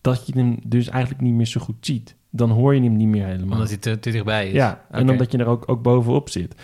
dat 0.00 0.26
je 0.26 0.32
hem 0.36 0.58
dus 0.66 0.88
eigenlijk 0.88 1.22
niet 1.22 1.34
meer 1.34 1.46
zo 1.46 1.60
goed 1.60 1.76
ziet. 1.80 2.14
Dan 2.30 2.50
hoor 2.50 2.74
je 2.74 2.82
hem 2.82 2.96
niet 2.96 3.08
meer 3.08 3.26
helemaal. 3.26 3.52
Omdat 3.52 3.68
hij 3.68 3.76
te, 3.78 3.98
te 3.98 4.10
dichtbij 4.10 4.46
is. 4.46 4.52
Ja, 4.52 4.84
en 4.90 5.10
omdat 5.10 5.32
je 5.32 5.38
er 5.38 5.46
ook, 5.46 5.68
ook 5.68 5.82
bovenop 5.82 6.28
zit. 6.28 6.54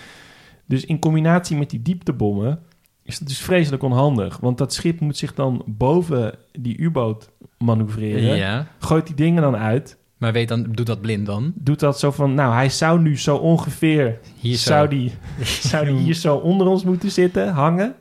Dus 0.67 0.85
in 0.85 0.99
combinatie 0.99 1.57
met 1.57 1.71
die 1.71 1.83
dieptebommen 1.83 2.59
is 3.03 3.19
het 3.19 3.29
dus 3.29 3.39
vreselijk 3.39 3.83
onhandig. 3.83 4.37
Want 4.37 4.59
dat 4.59 4.73
schip 4.75 5.01
moet 5.01 5.17
zich 5.17 5.35
dan 5.35 5.63
boven 5.67 6.35
die 6.53 6.77
U-boot 6.77 7.31
manoeuvreren. 7.59 8.37
Ja, 8.37 8.67
Gooit 8.79 9.07
die 9.07 9.17
dingen 9.17 9.43
dan 9.43 9.57
uit. 9.57 9.99
Maar 10.25 10.33
weet 10.33 10.49
dan, 10.49 10.67
doet 10.71 10.87
dat 10.87 11.01
blind 11.01 11.27
dan? 11.27 11.53
Doet 11.55 11.81
dat 11.81 11.99
zo 11.99 12.11
van, 12.11 12.35
nou, 12.35 12.55
hij 12.55 12.69
zou 12.69 13.01
nu 13.01 13.19
zo 13.19 13.37
ongeveer... 13.37 14.19
Hier 14.37 14.57
zo. 14.57 14.69
zou 14.69 14.89
die, 14.89 15.13
zou 15.71 15.87
die 15.87 15.97
hier 15.97 16.15
zo 16.15 16.37
onder 16.37 16.67
ons 16.67 16.85
moeten 16.85 17.11
zitten, 17.11 17.49
hangen. 17.53 17.95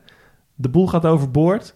De 0.54 0.68
boel 0.68 0.86
gaat 0.86 1.06
overboord. 1.06 1.74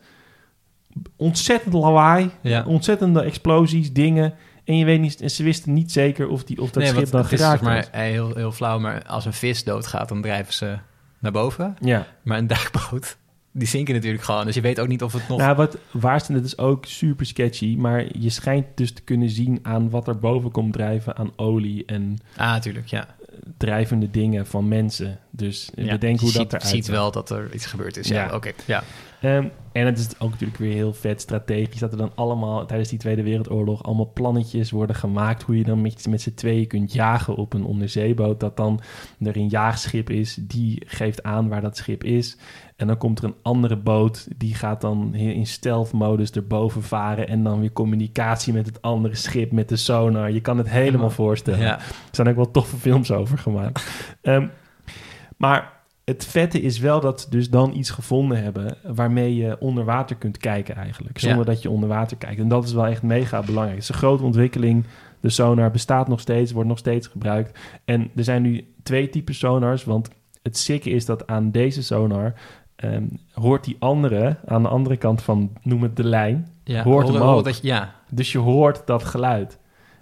Ontzettend 1.16 1.74
lawaai. 1.74 2.30
Ja. 2.40 2.64
Ontzettende 2.66 3.22
explosies, 3.22 3.92
dingen. 3.92 4.34
En 4.64 4.76
je 4.76 4.84
weet 4.84 5.00
niet, 5.00 5.20
en 5.20 5.30
ze 5.30 5.42
wisten 5.42 5.72
niet 5.72 5.92
zeker 5.92 6.28
of, 6.28 6.44
die, 6.44 6.60
of 6.62 6.70
dat 6.70 6.82
nee, 6.82 6.92
schip 6.92 7.10
dan 7.10 7.24
geraakt 7.24 7.60
zeg 7.60 7.62
maar 7.62 7.76
was. 7.76 7.90
eh, 7.90 8.00
heel, 8.00 8.34
heel 8.34 8.52
flauw, 8.52 8.78
maar 8.78 9.02
als 9.06 9.24
een 9.24 9.32
vis 9.32 9.64
doodgaat, 9.64 10.08
dan 10.08 10.22
drijven 10.22 10.54
ze 10.54 10.78
naar 11.18 11.32
boven. 11.32 11.76
Ja. 11.80 12.06
Maar 12.22 12.38
een 12.38 12.46
duikboot, 12.46 13.16
die 13.58 13.68
zinken 13.68 13.94
natuurlijk 13.94 14.22
gewoon. 14.22 14.44
Dus 14.44 14.54
je 14.54 14.60
weet 14.60 14.80
ook 14.80 14.88
niet 14.88 15.02
of 15.02 15.12
het 15.12 15.28
nog... 15.28 15.38
Nou, 15.38 15.56
wat 15.56 15.78
waar 15.90 16.26
dat 16.28 16.44
is 16.44 16.58
ook 16.58 16.84
super 16.86 17.26
sketchy. 17.26 17.76
Maar 17.78 18.04
je 18.18 18.30
schijnt 18.30 18.66
dus 18.74 18.92
te 18.92 19.02
kunnen 19.02 19.30
zien 19.30 19.58
aan 19.62 19.90
wat 19.90 20.08
er 20.08 20.18
boven 20.18 20.50
komt 20.50 20.72
drijven 20.72 21.16
aan 21.16 21.30
olie 21.36 21.84
en 21.86 22.18
Ah, 22.36 22.50
natuurlijk, 22.50 22.86
ja. 22.86 23.06
drijvende 23.56 24.10
dingen 24.10 24.46
van 24.46 24.68
mensen. 24.68 25.18
Dus 25.30 25.70
ja. 25.74 25.90
bedenk 25.90 26.20
hoe 26.20 26.32
je 26.32 26.38
dat 26.38 26.46
eruit 26.46 26.62
ziet 26.62 26.84
ziet. 26.84 26.94
wel 26.94 27.10
dat 27.10 27.30
er 27.30 27.54
iets 27.54 27.66
gebeurd 27.66 27.96
is. 27.96 28.08
Ja, 28.08 28.24
Ja. 28.26 28.34
oké. 28.34 28.50
Ja. 28.64 28.82
Ehm, 29.20 29.46
en 29.72 29.86
het 29.86 29.98
is 29.98 30.08
ook 30.18 30.30
natuurlijk 30.30 30.58
weer 30.58 30.72
heel 30.72 30.92
vet 30.92 31.20
strategisch 31.20 31.80
dat 31.80 31.92
er 31.92 31.98
dan 31.98 32.12
allemaal 32.14 32.66
tijdens 32.66 32.88
die 32.88 32.98
Tweede 32.98 33.22
Wereldoorlog 33.22 33.82
allemaal 33.82 34.10
plannetjes 34.14 34.70
worden 34.70 34.96
gemaakt 34.96 35.42
hoe 35.42 35.56
je 35.58 35.64
dan 35.64 35.80
met, 35.82 36.06
met 36.08 36.20
z'n 36.22 36.34
tweeën 36.34 36.66
kunt 36.66 36.92
jagen 36.92 37.34
op 37.34 37.52
een 37.52 37.64
onderzeeboot. 37.64 38.40
Dat 38.40 38.56
dan 38.56 38.80
er 39.20 39.36
een 39.36 39.48
jaagschip 39.48 40.10
is, 40.10 40.38
die 40.40 40.82
geeft 40.86 41.22
aan 41.22 41.48
waar 41.48 41.60
dat 41.60 41.76
schip 41.76 42.04
is. 42.04 42.36
En 42.78 42.86
dan 42.86 42.96
komt 42.98 43.18
er 43.18 43.24
een 43.24 43.34
andere 43.42 43.76
boot, 43.76 44.28
die 44.36 44.54
gaat 44.54 44.80
dan 44.80 45.14
in 45.14 45.46
stealth-modus 45.46 46.30
erboven 46.30 46.82
varen 46.82 47.28
en 47.28 47.42
dan 47.42 47.60
weer 47.60 47.72
communicatie 47.72 48.52
met 48.52 48.66
het 48.66 48.82
andere 48.82 49.14
schip, 49.14 49.52
met 49.52 49.68
de 49.68 49.76
sonar. 49.76 50.30
Je 50.30 50.40
kan 50.40 50.58
het 50.58 50.68
helemaal 50.68 51.10
voorstellen. 51.10 51.60
ja. 51.60 51.78
Er 51.78 51.84
zijn 52.10 52.28
ook 52.28 52.36
wel 52.36 52.50
toffe 52.50 52.76
films 52.76 53.10
over 53.10 53.38
gemaakt. 53.38 53.86
Ehm, 54.22 54.46
maar 55.36 55.72
het 56.04 56.26
vette 56.26 56.60
is 56.60 56.78
wel 56.78 57.00
dat 57.00 57.20
ze 57.20 57.30
dus 57.30 57.50
dan 57.50 57.74
iets 57.74 57.90
gevonden 57.90 58.42
hebben 58.42 58.76
waarmee 58.82 59.34
je 59.36 59.56
onder 59.60 59.84
water 59.84 60.16
kunt 60.16 60.36
kijken 60.36 60.76
eigenlijk. 60.76 61.18
Zonder 61.18 61.38
Ja. 61.38 61.44
dat 61.52 61.62
je 61.62 61.70
onder 61.70 61.88
water 61.88 62.16
kijkt. 62.16 62.40
En 62.40 62.48
dat 62.48 62.64
is 62.64 62.72
wel 62.72 62.86
echt 62.86 63.02
mega 63.02 63.42
belangrijk. 63.42 63.74
Het 63.74 63.82
is 63.82 63.88
een 63.88 63.94
grote 64.00 64.24
ontwikkeling. 64.24 64.84
De 65.20 65.30
sonar 65.30 65.70
bestaat 65.70 66.08
nog 66.08 66.20
steeds, 66.20 66.52
wordt 66.52 66.68
nog 66.68 66.78
steeds 66.78 67.06
gebruikt. 67.06 67.58
En 67.84 68.10
er 68.16 68.24
zijn 68.24 68.42
nu 68.42 68.72
twee 68.82 69.08
typen 69.08 69.34
sonars, 69.34 69.84
want 69.84 70.08
het 70.42 70.56
sikke 70.58 70.90
is 70.90 71.04
dat 71.06 71.26
aan 71.26 71.50
deze 71.50 71.82
sonar 71.82 72.34
ehm, 72.78 73.04
hoort 73.32 73.64
die 73.64 73.76
andere, 73.78 74.36
aan 74.46 74.62
de 74.62 74.68
andere 74.68 74.96
kant 74.96 75.22
van, 75.22 75.50
noem 75.62 75.82
het 75.82 75.96
de 75.96 76.04
lijn. 76.04 76.48
Ja, 76.64 76.82
Hoort 76.82 77.08
hem 77.08 77.16
ook. 77.22 77.44
dat 77.44 77.56
je, 77.60 77.66
ja. 77.66 77.94
Dus 78.10 78.32
je 78.32 78.38
hoort 78.38 78.86
dat 78.86 79.04
geluid. 79.04 79.58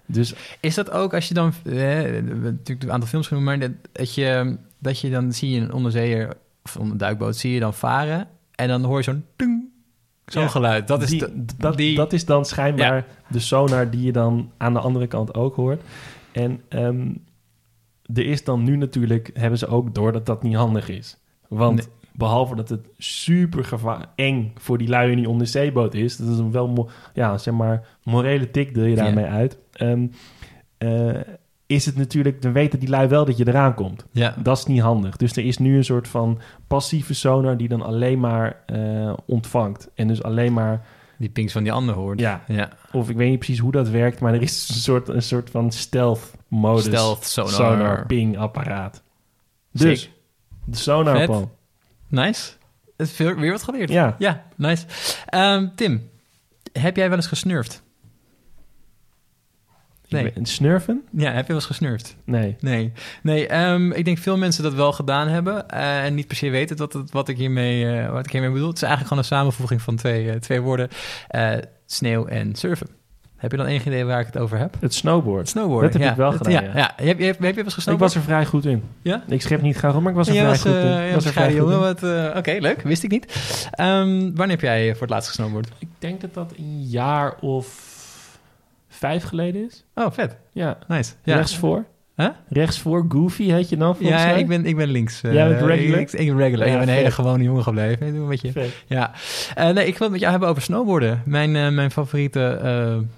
Dus 0.07 0.35
Is 0.61 0.75
dat 0.75 0.91
ook 0.91 1.15
als 1.15 1.29
je 1.29 1.35
dan... 1.35 1.47
Eh, 1.65 1.73
we 1.73 1.79
hebben 1.81 2.43
natuurlijk 2.43 2.83
een 2.83 2.93
aantal 2.93 3.09
films 3.09 3.27
genoemd, 3.27 3.47
maar 3.47 3.59
dat, 3.59 3.71
dat, 3.93 4.15
je, 4.15 4.57
dat 4.79 5.01
je 5.01 5.11
dan 5.11 5.33
zie 5.33 5.51
je 5.51 5.61
een 5.61 5.73
onderzeeër 5.73 6.35
of 6.65 6.75
een 6.75 6.97
duikboot 6.97 7.37
zie 7.37 7.53
je 7.53 7.61
dan 7.61 7.75
varen 7.75 8.29
en 8.55 8.69
dan 8.69 8.85
hoor 8.85 8.97
je 8.97 9.03
zo'n 9.03 9.25
zo'n 10.27 10.43
Ja, 10.43 10.49
geluid. 10.49 10.89
Dat 10.89 11.03
is 11.03 11.11
die, 11.11 11.25
dat, 11.57 11.77
die- 11.77 11.97
dat 11.97 12.13
is 12.13 12.25
dan 12.25 12.45
schijnbaar 12.45 13.05
de 13.29 13.39
sonar 13.41 13.91
die 13.91 14.03
je 14.03 14.13
dan 14.13 14.51
aan 14.57 14.73
de 14.73 14.81
andere 14.81 15.07
kant 15.07 15.35
ook 15.35 15.55
hoort. 15.57 15.83
En 16.33 16.61
ehm, 16.69 17.09
er 18.15 18.27
is 18.27 18.45
dan 18.45 18.63
nu 18.65 18.77
natuurlijk, 18.77 19.31
hebben 19.35 19.59
ze 19.59 19.67
ook 19.67 19.95
door 19.95 20.13
dat 20.13 20.27
dat 20.27 20.43
niet 20.43 20.55
handig 20.55 20.89
is. 20.89 21.17
Want 21.49 21.77
Nee. 21.77 21.87
Behalve 22.17 22.55
dat 22.57 22.69
het 22.69 22.89
super 22.99 23.65
gevaar 23.65 24.07
eng 24.15 24.53
voor 24.59 24.79
die 24.79 24.89
lui 24.89 25.11
in 25.11 25.17
die 25.17 25.29
onderzeeboot 25.29 25.95
is, 25.95 26.17
dat 26.17 26.29
is 26.29 26.39
een 26.39 26.51
wel, 26.53 26.89
ja, 27.15 27.39
zeg 27.39 27.55
maar, 27.55 27.87
morele 28.03 28.51
tik 28.51 28.75
deel 28.75 28.85
je 28.85 28.97
Ja. 28.97 29.03
daarmee 29.03 29.25
uit. 29.25 29.59
Ehm, 29.73 30.07
eh, 30.79 31.15
is 31.67 31.87
het 31.87 31.97
natuurlijk, 31.97 32.43
dan 32.43 32.53
weten 32.53 32.79
die 32.79 32.89
lui 32.89 33.09
wel 33.09 33.25
dat 33.25 33.37
je 33.37 33.49
eraan 33.49 33.75
komt. 33.75 34.07
ja. 34.13 34.35
Dat 34.43 34.59
is 34.59 34.65
niet 34.67 34.81
handig. 34.81 35.17
Dus 35.17 35.37
er 35.37 35.45
is 35.45 35.59
nu 35.59 35.77
een 35.77 35.85
soort 35.85 36.09
van 36.09 36.39
passieve 36.67 37.15
sonar 37.15 37.57
die 37.57 37.69
dan 37.69 37.83
alleen 37.83 38.21
maar 38.21 38.63
eh, 38.67 39.13
ontvangt. 39.27 39.91
En 39.95 40.09
dus 40.09 40.23
alleen 40.23 40.53
maar 40.53 40.87
die 41.19 41.29
pings 41.29 41.53
van 41.53 41.63
die 41.63 41.73
ander 41.73 41.95
hoort. 41.95 42.21
ja, 42.21 42.43
ja. 42.49 42.69
of 42.93 43.11
ik 43.11 43.17
weet 43.17 43.29
niet 43.31 43.39
precies 43.39 43.59
hoe 43.59 43.73
dat 43.73 43.89
werkt, 43.89 44.21
maar 44.21 44.35
er 44.35 44.43
is 44.43 44.69
een 44.69 44.75
soort, 44.75 45.09
een 45.09 45.23
soort 45.23 45.51
van 45.51 45.73
stealth 45.73 46.33
modus. 46.49 46.85
Stealth 46.85 47.25
sonar. 47.25 47.51
sonar 47.53 48.07
ping 48.07 48.39
apparaat. 48.39 49.03
Dus, 49.73 50.01
Sick. 50.01 50.11
de 50.65 50.77
sonar. 50.77 51.47
Nice. 52.09 52.53
Het 52.97 53.09
is 53.09 53.17
weer, 53.17 53.39
weer 53.39 53.51
wat 53.51 53.63
geleerd. 53.63 53.91
Ja. 53.91 54.17
Ja, 54.19 54.47
nice. 54.57 54.87
Ehm, 55.27 55.69
Tim, 55.75 56.11
heb 56.73 56.97
jij 56.97 57.09
wel 57.09 57.17
eens 57.17 57.27
gesnurfd? 57.27 57.85
Nee. 60.09 60.33
Snurfen? 60.43 61.05
Ja, 61.13 61.31
heb 61.33 61.41
je 61.41 61.47
wel 61.47 61.57
eens 61.57 61.67
gesnurfd? 61.67 62.17
Nee. 62.25 62.57
Nee, 62.61 62.93
nee 63.23 63.47
ehm, 63.47 63.93
ik 63.93 64.05
denk 64.05 64.19
veel 64.19 64.37
mensen 64.37 64.63
dat 64.63 64.75
wel 64.75 64.93
gedaan 64.93 65.29
hebben 65.29 65.69
eh, 65.69 66.05
en 66.05 66.15
niet 66.15 66.27
per 66.27 66.37
se 66.37 66.51
weten 66.51 66.77
dat 66.77 66.93
het, 66.93 67.11
wat, 67.11 67.29
ik 67.29 67.37
hiermee, 67.37 68.01
eh, 68.01 68.11
wat 68.11 68.27
ik 68.27 68.33
hiermee 68.33 68.51
bedoel. 68.51 68.69
Het 68.69 68.77
is 68.77 68.83
eigenlijk 68.83 69.13
gewoon 69.13 69.23
een 69.23 69.39
samenvoeging 69.39 69.83
van 69.83 69.97
twee, 69.97 70.31
eh, 70.31 70.37
twee 70.37 70.61
woorden, 70.61 70.89
sneeuw 71.87 72.27
en 72.27 72.55
surfen. 72.55 72.89
Heb 73.37 73.51
je 73.51 73.57
dan 73.57 73.67
enig 73.67 73.87
idee 73.87 74.05
waar 74.05 74.21
ik 74.21 74.27
het 74.27 74.39
over 74.39 74.59
heb? 74.59 74.77
Het 74.81 74.95
snowboard. 74.95 75.49
Snowboarden. 75.49 75.93
Dat 75.93 76.01
heb 76.01 76.11
ik 76.11 76.17
wel 76.17 76.33
gedaan, 76.33 76.53
Ja, 76.53 76.61
ja. 76.75 76.93
Heb, 76.97 77.19
je, 77.19 77.25
heb, 77.25 77.39
je 77.41 77.55
wel 77.55 77.65
eens 77.65 77.87
Ik 77.87 77.99
was 77.99 78.15
er 78.15 78.21
vrij 78.21 78.47
goed 78.47 78.65
in. 78.65 78.83
Ja? 79.03 79.23
Ik 79.29 79.43
schep 79.43 79.63
niet 79.63 79.77
graag 79.77 79.95
op, 79.95 80.01
maar 80.01 80.11
ik 80.11 80.17
was 80.17 80.29
er 80.29 80.35
vrij 80.35 80.59
goed 80.59 80.73
eh, 80.73 81.03
in. 81.03 81.09
Ik 81.09 81.15
was 81.15 81.25
er 81.25 81.33
vrij 81.33 81.55
jongen. 81.55 81.81
Wat, 81.81 82.03
eh, 82.03 82.35
Oké, 82.37 82.57
leuk. 82.61 82.83
Wist 82.83 83.03
ik 83.03 83.11
niet. 83.11 83.27
Ehm, 83.71 84.31
wanneer 84.35 84.49
heb 84.49 84.61
jij 84.61 84.93
voor 84.93 85.01
het 85.01 85.11
laatst 85.11 85.29
gesnowboard? 85.29 85.69
Ik 85.79 85.89
denk 85.99 86.21
dat 86.21 86.35
dat 86.35 86.53
een 86.57 86.83
jaar 86.83 87.35
of 87.41 87.95
vijf 88.89 89.25
geleden 89.25 89.65
is. 89.67 89.85
Oh, 89.95 90.07
vet. 90.11 90.37
Ja. 90.53 90.79
Nice. 90.89 91.13
Ja, 91.23 91.35
Rechtsvoor. 91.35 91.85
Huh? 92.17 92.29
Rechtsvoor. 92.49 93.05
Goofy 93.09 93.51
heet 93.51 93.69
je 93.69 93.77
dan 93.77 93.97
volgens 93.97 94.21
ja 94.23 94.27
mij? 94.27 94.39
ik, 94.41 94.47
ben, 94.49 94.67
ik 94.67 94.77
ben 94.77 94.89
links. 94.89 95.23
eh, 95.23 95.33
Jij 95.33 95.49
bent 95.49 95.61
regular? 95.61 96.01
Ik, 96.01 96.13
ik 96.13 96.27
ben 96.29 96.37
regular. 96.37 96.67
Ja, 96.67 96.73
ik 96.73 96.79
ben 96.79 96.89
een 96.89 96.95
hele 96.95 97.11
gewone 97.11 97.43
jongen 97.45 97.63
gebleven. 97.63 98.07
Ik 98.07 98.13
doe 98.13 98.23
een 98.23 98.29
beetje... 98.29 98.53
Vet. 98.53 98.83
Ja, 98.87 99.13
Eh, 99.55 99.69
nee, 99.71 99.87
ik 99.87 99.93
wil 99.93 100.03
het 100.03 100.11
met 100.11 100.19
jou 100.21 100.31
hebben 100.31 100.49
over 100.49 100.63
snowboarden. 100.63 101.23
Mijn, 101.25 101.57
eh, 101.57 101.69
mijn 101.69 101.91
favoriete 101.91 102.59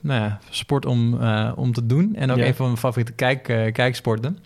nou 0.00 0.20
ja, 0.22 0.38
sport 0.50 0.86
om, 0.86 1.14
om 1.54 1.72
te 1.72 1.86
doen. 1.86 2.14
En 2.16 2.30
ook 2.30 2.36
Ja. 2.36 2.46
een 2.46 2.54
van 2.54 2.66
mijn 2.66 2.78
favoriete 2.78 3.12
kijk, 3.12 3.42
kijksporten. 3.72 4.38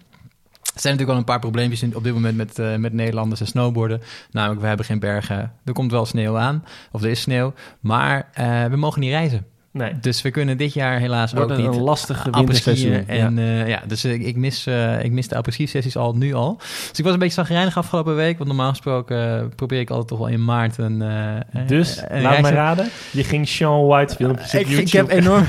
Er 0.74 0.80
zijn 0.80 0.94
natuurlijk 0.94 1.08
wel 1.08 1.16
een 1.18 1.24
paar 1.24 1.38
probleempjes 1.50 1.82
in- 1.82 1.96
op 1.96 2.04
dit 2.04 2.12
moment 2.14 2.36
met, 2.36 2.78
met 2.80 2.92
Nederlanders 2.92 3.40
en 3.40 3.46
snowboarden. 3.46 4.00
Namelijk, 4.30 4.60
we 4.60 4.66
hebben 4.66 4.86
geen 4.86 4.98
bergen. 4.98 5.52
Er 5.64 5.72
komt 5.72 5.90
wel 5.90 6.06
sneeuw 6.06 6.38
aan, 6.38 6.64
of 6.92 7.02
er 7.02 7.10
is 7.10 7.20
sneeuw. 7.20 7.52
Maar 7.80 8.28
we 8.70 8.76
mogen 8.76 9.00
niet 9.00 9.10
reizen. 9.10 9.46
Nee. 9.72 9.92
Dus 10.00 10.22
we 10.22 10.30
kunnen 10.30 10.56
dit 10.56 10.72
jaar 10.74 10.98
helaas 10.98 11.32
Wordt 11.32 11.52
ook 11.52 11.58
een 11.58 11.70
niet 11.70 11.80
lastige 11.80 12.30
apres-skiën. 12.30 12.90
winterseizoen. 12.90 13.08
En 13.08 13.36
ja. 13.36 13.58
ja, 13.58 13.66
ja 13.66 13.82
dus 13.86 14.04
ik, 14.04 14.22
ik 14.22 14.36
mis, 14.36 14.66
eh, 14.66 15.04
ik 15.04 15.12
mis 15.12 15.28
de 15.28 15.36
apres 15.36 15.56
sessies 15.70 15.96
al 15.96 16.14
nu 16.16 16.34
al. 16.34 16.56
Dus 16.88 16.98
ik 16.98 17.04
was 17.04 17.12
een 17.12 17.18
beetje 17.18 17.34
zagrijnig 17.34 17.76
afgelopen 17.76 18.14
week. 18.16 18.36
Want 18.36 18.48
normaal 18.48 18.68
gesproken 18.70 19.38
eh, 19.40 19.46
probeer 19.56 19.80
ik 19.80 19.90
altijd 19.90 20.08
toch 20.08 20.18
wel 20.18 20.26
in 20.28 20.44
maart 20.44 20.78
een... 20.78 21.02
eh, 21.02 21.66
Dus, 21.66 22.02
een 22.08 22.22
laat 22.22 22.32
reis- 22.32 22.42
me 22.48 22.50
raden. 22.50 22.88
Je 23.12 23.24
ging 23.24 23.48
Sean 23.48 23.86
White 23.86 24.14
filmpjes 24.14 24.54
op 24.54 24.60
ik, 24.60 24.66
YouTube 24.66 24.86
ik 24.86 24.92
heb 24.92 25.08
enorm... 25.08 25.44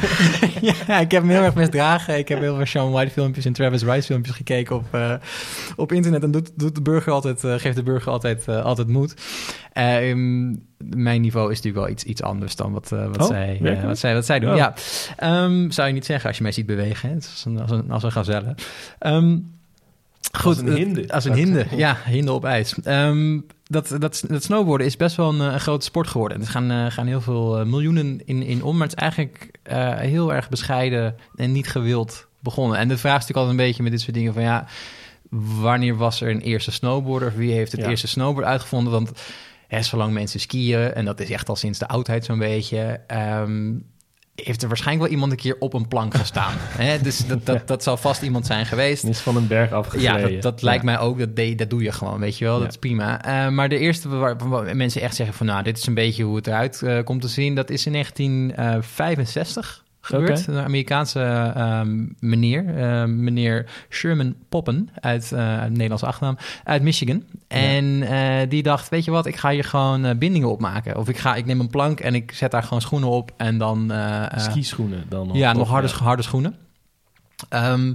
ja, 0.88 1.00
ik 1.00 1.12
heb 1.12 1.24
me 1.24 1.32
heel 1.34 1.44
erg 1.44 1.54
misdragen. 1.56 2.18
Ik 2.18 2.28
heb 2.28 2.40
heel 2.40 2.56
veel 2.56 2.66
Sean 2.66 2.92
White 2.92 3.12
filmpjes 3.12 3.46
en 3.46 3.54
Travis 3.54 3.84
Rice 3.84 4.02
filmpjes 4.08 4.36
gekeken 4.36 4.76
op, 4.76 4.86
eh, 4.92 5.14
op 5.76 5.92
internet. 5.92 6.24
En 6.24 6.32
doet, 6.32 6.52
doet 6.56 6.76
de 6.76 6.82
burger 6.82 7.12
altijd, 7.12 7.44
eh, 7.44 7.54
geeft 7.58 7.76
de 7.76 7.84
burger 7.84 8.12
altijd, 8.12 8.48
eh, 8.48 8.64
altijd 8.64 8.88
moed. 8.88 9.14
Ehm, 9.74 10.54
mijn 10.90 11.22
niveau 11.22 11.52
is 11.52 11.56
natuurlijk 11.56 11.86
wel 11.86 11.94
iets, 11.94 12.04
iets 12.04 12.22
anders 12.22 12.56
dan 12.56 12.72
wat, 12.72 12.92
eh, 12.92 13.06
wat, 13.06 13.20
Oh, 13.22 13.28
zij, 13.28 13.60
eh, 13.64 13.84
wat, 13.84 13.98
zij, 13.98 14.14
wat 14.14 14.26
zij 14.26 14.40
doen. 14.40 14.52
Oh. 14.52 14.56
Ja. 14.58 14.74
Ehm, 15.18 15.70
zou 15.70 15.88
je 15.88 15.94
niet 15.94 16.06
zeggen 16.06 16.28
als 16.28 16.38
je 16.38 16.44
mij 16.44 16.52
ziet 16.52 16.66
bewegen. 16.66 17.10
Hè? 17.10 17.16
Het 17.16 17.24
is 17.24 17.30
als 17.32 17.46
een, 17.46 17.60
als 17.62 17.72
een, 17.72 17.92
als 17.92 18.04
een 18.04 18.12
gazelle. 18.12 18.56
Ehm, 19.00 19.38
goed, 20.38 20.46
Als 20.46 20.58
een 20.58 20.76
hinde. 20.76 21.12
Als 21.14 21.26
een 21.26 21.34
hinde, 21.34 21.66
ja, 21.76 21.98
hinde 22.06 22.32
op 22.32 22.46
ijs. 22.46 22.76
Ehm, 22.84 23.40
dat, 23.64 23.96
dat, 24.00 24.24
dat 24.28 24.44
snowboarden 24.44 24.88
is 24.88 24.98
best 24.98 25.16
wel 25.16 25.30
een, 25.30 25.42
eh, 25.48 25.54
een 25.54 25.60
grote 25.60 25.86
sport 25.86 26.08
geworden. 26.08 26.42
Er 26.42 26.48
gaan, 26.48 26.92
gaan 26.92 27.08
heel 27.08 27.22
veel 27.22 27.66
miljoenen 27.66 28.22
in, 28.26 28.44
in 28.44 28.64
om, 28.64 28.78
maar 28.78 28.88
het 28.88 28.96
is 28.96 29.02
eigenlijk 29.02 29.50
heel 30.00 30.34
erg 30.34 30.50
bescheiden 30.50 31.16
en 31.36 31.52
niet 31.52 31.68
gewild 31.68 32.28
begonnen. 32.40 32.78
En 32.78 32.88
de 32.88 32.98
vraag 32.98 33.20
is 33.20 33.28
natuurlijk 33.28 33.38
altijd 33.48 33.60
een 33.60 33.66
beetje 33.68 33.84
met 33.84 33.92
dit 33.92 34.02
soort 34.02 34.14
dingen 34.16 34.34
van 34.34 34.44
ja, 34.44 34.66
wanneer 35.62 35.96
was 35.98 36.22
er 36.22 36.30
een 36.30 36.42
eerste 36.42 36.72
snowboarder? 36.72 37.28
Of 37.28 37.36
wie 37.36 37.52
heeft 37.54 37.72
het 37.72 37.82
Ja. 37.82 37.90
eerste 37.90 38.08
snowboard 38.08 38.46
uitgevonden? 38.46 38.94
Want 38.94 39.12
hè, 39.74 39.82
zolang 39.82 40.14
mensen 40.14 40.40
skiën, 40.40 40.94
en 40.94 41.06
dat 41.06 41.20
is 41.20 41.30
echt 41.30 41.50
al 41.50 41.56
sinds 41.56 41.80
de 41.80 41.88
oudheid 41.88 42.26
zo'n 42.26 42.40
beetje... 42.40 43.00
ehm, 43.08 43.72
heeft 44.36 44.62
er 44.62 44.68
waarschijnlijk 44.68 45.06
wel 45.06 45.16
iemand 45.16 45.32
een 45.32 45.38
keer 45.38 45.56
op 45.60 45.74
een 45.74 45.88
plank 45.88 46.16
gestaan. 46.16 46.54
Hè? 46.86 47.02
Dus 47.02 47.28
dat, 47.28 47.46
dat, 47.46 47.68
dat 47.68 47.84
zal 47.84 47.98
vast 47.98 48.22
iemand 48.22 48.46
zijn 48.46 48.66
geweest. 48.66 49.04
is 49.04 49.20
van 49.20 49.36
een 49.36 49.48
berg 49.48 49.72
afgegleden. 49.72 50.20
Ja, 50.20 50.28
dat, 50.28 50.42
dat 50.42 50.62
lijkt 50.62 50.84
mij 50.84 51.00
ook. 51.00 51.20
Dat, 51.20 51.58
dat 51.58 51.70
doe 51.70 51.84
je 51.84 51.92
gewoon, 51.92 52.20
weet 52.20 52.38
je 52.38 52.46
wel. 52.46 52.54
Ja. 52.54 52.60
Dat 52.60 52.70
is 52.70 52.78
prima. 52.78 53.24
Eh, 53.24 53.50
maar 53.50 53.70
de 53.70 53.78
eerste 53.78 54.10
waar, 54.10 54.38
waar 54.38 54.76
mensen 54.76 55.02
echt 55.02 55.16
zeggen 55.16 55.36
van... 55.36 55.46
nou, 55.46 55.64
dit 55.64 55.78
is 55.78 55.86
een 55.88 55.94
beetje 55.94 56.24
hoe 56.24 56.36
het 56.36 56.48
eruit 56.48 56.82
eh, 56.82 57.04
komt 57.04 57.22
te 57.22 57.28
zien... 57.28 57.56
dat 57.56 57.70
is 57.70 57.86
in 57.86 57.92
1965 57.92 59.83
gebeurd. 60.06 60.48
Een 60.48 60.58
Amerikaanse 60.58 61.52
ehm, 61.56 62.06
meneer, 62.20 62.78
eh, 62.78 63.06
meneer 63.06 63.66
Sherman 63.90 64.36
Poppen... 64.50 64.90
uit 65.00 65.32
uh, 65.34 65.64
Nederlandse 65.64 66.06
achternaam, 66.06 66.38
uit 66.64 66.82
Michigan. 66.82 67.24
En 67.48 68.04
eh, 68.04 68.50
die 68.50 68.64
dacht, 68.64 68.90
weet 68.90 69.06
je 69.06 69.12
wat, 69.12 69.26
ik 69.26 69.36
ga 69.36 69.50
hier 69.50 69.64
gewoon 69.64 70.06
eh, 70.06 70.16
bindingen 70.16 70.50
opmaken. 70.50 70.98
Of 70.98 71.10
ik, 71.10 71.18
ga, 71.18 71.36
ik 71.36 71.46
neem 71.46 71.60
een 71.60 71.70
plank 71.70 72.00
en 72.00 72.16
ik 72.16 72.32
zet 72.32 72.52
daar 72.52 72.64
gewoon 72.64 72.82
schoenen 72.82 73.10
op... 73.10 73.32
en 73.38 73.58
dan... 73.58 73.92
Skischoenen 74.36 75.06
dan 75.10 75.28
nog. 75.28 75.36
ja, 75.36 75.54
nog 75.54 75.70
harde, 75.70 75.88
ja. 75.88 75.94
harde 75.94 76.22
schoenen. 76.22 76.56
Ehm, 77.50 77.94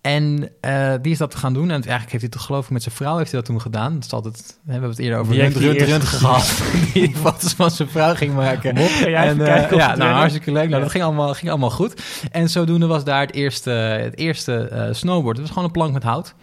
en 0.00 0.50
eh, 0.60 0.92
die 1.02 1.12
is 1.12 1.18
dat 1.18 1.34
gaan 1.34 1.52
doen. 1.52 1.64
En 1.70 1.70
eigenlijk 1.70 2.10
heeft 2.10 2.22
hij 2.22 2.30
toch 2.32 2.42
geloof 2.42 2.64
ik 2.64 2.70
met 2.70 2.82
zijn 2.82 2.94
vrouw 2.94 3.16
heeft 3.16 3.30
hij 3.30 3.40
dat 3.40 3.48
toen 3.48 3.60
gedaan. 3.60 3.94
Dat 3.94 4.04
is 4.04 4.12
altijd, 4.12 4.58
we 4.64 4.72
hebben 4.72 4.90
het 4.90 4.98
eerder 4.98 5.18
over 5.18 5.34
Runt, 5.34 6.04
gehad. 6.04 6.62
die 6.92 7.16
foto's 7.16 7.52
van 7.52 7.70
zijn 7.70 7.88
vrouw 7.88 8.14
ging 8.14 8.34
maken. 8.34 8.74
Mop, 8.74 8.88
jij 8.88 9.28
En, 9.28 9.36
kijken 9.36 9.70
eh, 9.70 9.76
ja, 9.86 9.96
nou, 9.96 10.10
hartstikke 10.12 10.52
leuk. 10.52 10.62
Nou, 10.68 10.74
Ja. 10.74 10.80
dat 10.80 10.90
ging 10.90 11.04
allemaal, 11.04 11.34
ging 11.34 11.50
allemaal 11.50 11.70
goed. 11.70 12.02
En 12.30 12.48
zodoende 12.50 12.86
was 12.86 13.04
daar 13.04 13.20
het 13.20 13.34
eerste, 13.34 13.70
het 13.70 14.16
eerste 14.18 14.56
eh, 14.68 14.88
snowboard. 14.90 15.36
Het 15.36 15.46
was 15.46 15.48
gewoon 15.54 15.64
een 15.64 15.74
plank 15.74 15.92
met 15.92 16.02
hout. 16.02 16.34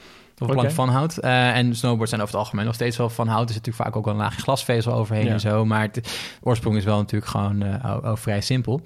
Of 0.49 0.51
plank 0.55 0.71
van 0.71 0.89
hout. 0.89 1.17
Eh, 1.17 1.57
en 1.57 1.75
snowboards 1.75 2.09
zijn 2.09 2.21
over 2.21 2.33
het 2.33 2.43
algemeen 2.43 2.65
nog 2.65 2.75
steeds 2.75 2.97
wel 2.97 3.09
van 3.09 3.27
hout. 3.27 3.47
Er 3.47 3.53
zit 3.53 3.65
natuurlijk 3.65 3.85
vaak 3.85 3.95
ook 3.95 4.05
wel 4.05 4.13
een 4.13 4.19
laagje 4.19 4.41
glasvezel 4.41 4.93
overheen 4.93 5.25
Ja. 5.25 5.31
en 5.31 5.39
zo. 5.39 5.65
Maar 5.65 5.81
het 5.81 6.19
oorsprong 6.41 6.77
is 6.77 6.83
wel 6.83 6.97
natuurlijk 6.97 7.31
gewoon 7.31 7.63
eh, 7.63 8.11
vrij 8.13 8.41
simpel. 8.41 8.81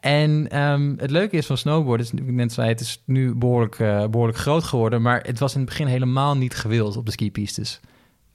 En 0.00 0.50
ehm, 0.50 0.94
het 0.96 1.10
leuke 1.10 1.36
is 1.36 1.46
van 1.46 1.56
snowboarden, 1.56 2.06
is, 2.06 2.12
ik 2.12 2.32
net 2.32 2.52
zei, 2.52 2.68
het 2.68 2.80
is 2.80 3.02
nu 3.04 3.34
behoorlijk, 3.34 3.78
eh, 3.78 4.06
behoorlijk 4.06 4.38
groot 4.38 4.64
geworden. 4.64 5.02
Maar 5.02 5.20
het 5.22 5.38
was 5.38 5.54
in 5.54 5.60
het 5.60 5.68
begin 5.68 5.86
helemaal 5.86 6.36
niet 6.36 6.54
gewild 6.56 6.96
op 6.96 7.06
de 7.06 7.12
skipistes. 7.12 7.80